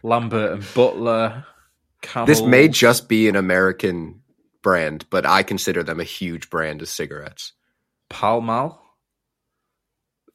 Lambert 0.02 0.52
and 0.52 0.66
Butler, 0.74 1.46
Camel. 2.02 2.26
This 2.26 2.42
may 2.42 2.68
just 2.68 3.08
be 3.08 3.28
an 3.28 3.36
American 3.36 4.20
brand, 4.62 5.06
but 5.10 5.24
I 5.24 5.42
consider 5.42 5.82
them 5.82 6.00
a 6.00 6.04
huge 6.04 6.50
brand 6.50 6.82
of 6.82 6.88
cigarettes. 6.88 7.52
Pall 8.10 8.40
Mall. 8.40 8.82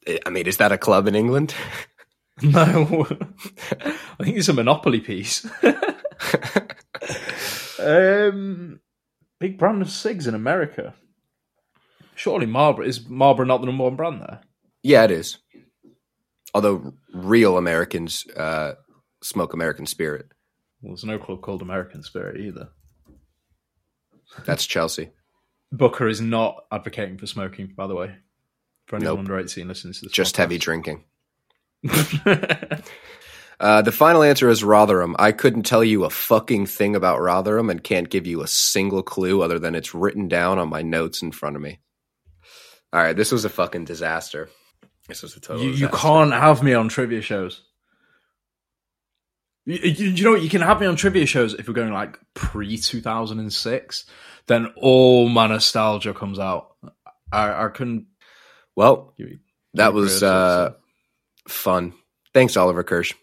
I- 0.08 0.20
I 0.26 0.30
mean, 0.30 0.46
is 0.46 0.56
that 0.56 0.72
a 0.72 0.78
club 0.78 1.06
in 1.06 1.14
England? 1.14 1.54
No, 2.42 2.58
I 3.80 4.24
think 4.24 4.38
it's 4.38 4.48
a 4.48 4.54
Monopoly 4.54 5.00
piece. 5.00 5.46
um, 7.78 8.80
big 9.38 9.58
brand 9.58 9.82
of 9.82 9.90
cigs 9.90 10.26
in 10.26 10.34
America. 10.34 10.94
Surely 12.14 12.46
Marlboro 12.46 12.86
is 12.86 13.08
Marlboro 13.08 13.46
not 13.46 13.60
the 13.60 13.66
number 13.66 13.84
one 13.84 13.96
brand 13.96 14.20
there? 14.20 14.40
Yeah, 14.82 15.04
it 15.04 15.10
is. 15.10 15.38
Although 16.54 16.92
real 17.14 17.56
Americans 17.56 18.26
uh, 18.36 18.74
smoke 19.22 19.54
American 19.54 19.86
Spirit. 19.86 20.26
Well, 20.82 20.92
there's 20.92 21.04
no 21.04 21.18
club 21.18 21.40
called 21.42 21.62
American 21.62 22.02
Spirit 22.02 22.40
either. 22.40 22.68
That's 24.44 24.66
Chelsea. 24.66 25.10
Booker 25.70 26.08
is 26.08 26.20
not 26.20 26.64
advocating 26.70 27.16
for 27.18 27.26
smoking, 27.26 27.72
by 27.76 27.86
the 27.86 27.94
way. 27.94 28.14
For 28.86 28.96
anyone 28.96 29.14
Nope. 29.14 29.18
under 29.20 29.38
18 29.38 29.68
listening 29.68 29.94
to 29.94 30.00
this. 30.02 30.12
Just 30.12 30.34
podcast. 30.34 30.38
heavy 30.38 30.58
drinking. 30.58 31.04
Uh, 33.60 33.80
the 33.80 33.92
final 33.92 34.24
answer 34.24 34.48
is 34.48 34.64
Rotherham. 34.64 35.14
I 35.20 35.30
couldn't 35.30 35.62
tell 35.62 35.84
you 35.84 36.02
a 36.02 36.10
fucking 36.10 36.66
thing 36.66 36.96
about 36.96 37.20
Rotherham 37.20 37.70
and 37.70 37.84
can't 37.84 38.10
give 38.10 38.26
you 38.26 38.42
a 38.42 38.48
single 38.48 39.04
clue 39.04 39.40
other 39.40 39.60
than 39.60 39.76
it's 39.76 39.94
written 39.94 40.26
down 40.26 40.58
on 40.58 40.68
my 40.68 40.82
notes 40.82 41.22
in 41.22 41.30
front 41.30 41.54
of 41.54 41.62
me. 41.62 41.78
All 42.92 43.00
right, 43.00 43.16
this 43.16 43.32
was 43.32 43.44
a 43.44 43.48
fucking 43.48 43.84
disaster. 43.86 44.48
This 45.08 45.22
was 45.22 45.36
a 45.36 45.40
total. 45.40 45.64
you, 45.64 45.70
you 45.70 45.88
can't 45.88 46.32
have 46.32 46.62
me 46.62 46.74
on 46.74 46.88
trivia 46.88 47.22
shows. 47.22 47.62
You, 49.64 49.76
you, 49.82 50.06
you 50.10 50.24
know 50.24 50.32
what? 50.32 50.42
You 50.42 50.48
can 50.50 50.60
have 50.60 50.80
me 50.80 50.86
on 50.86 50.96
trivia 50.96 51.26
shows 51.26 51.54
if 51.54 51.68
we're 51.68 51.74
going 51.74 51.92
like 51.92 52.18
pre 52.34 52.76
2006. 52.76 54.06
Then 54.46 54.66
all 54.76 55.28
my 55.28 55.46
nostalgia 55.46 56.12
comes 56.12 56.38
out. 56.38 56.74
I, 57.32 57.64
I 57.64 57.68
couldn't. 57.68 58.06
Well, 58.76 59.14
you- 59.16 59.38
that 59.74 59.94
was 59.94 60.22
uh, 60.22 60.72
fun. 61.48 61.94
Thanks, 62.34 62.58
Oliver 62.58 62.82
Kirsch. 62.82 63.14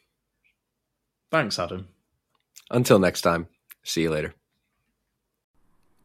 Thanks, 1.31 1.59
Adam. 1.59 1.87
Until 2.71 2.97
next 2.97 3.21
time, 3.21 3.47
see 3.83 4.01
you 4.01 4.09
later. 4.09 4.33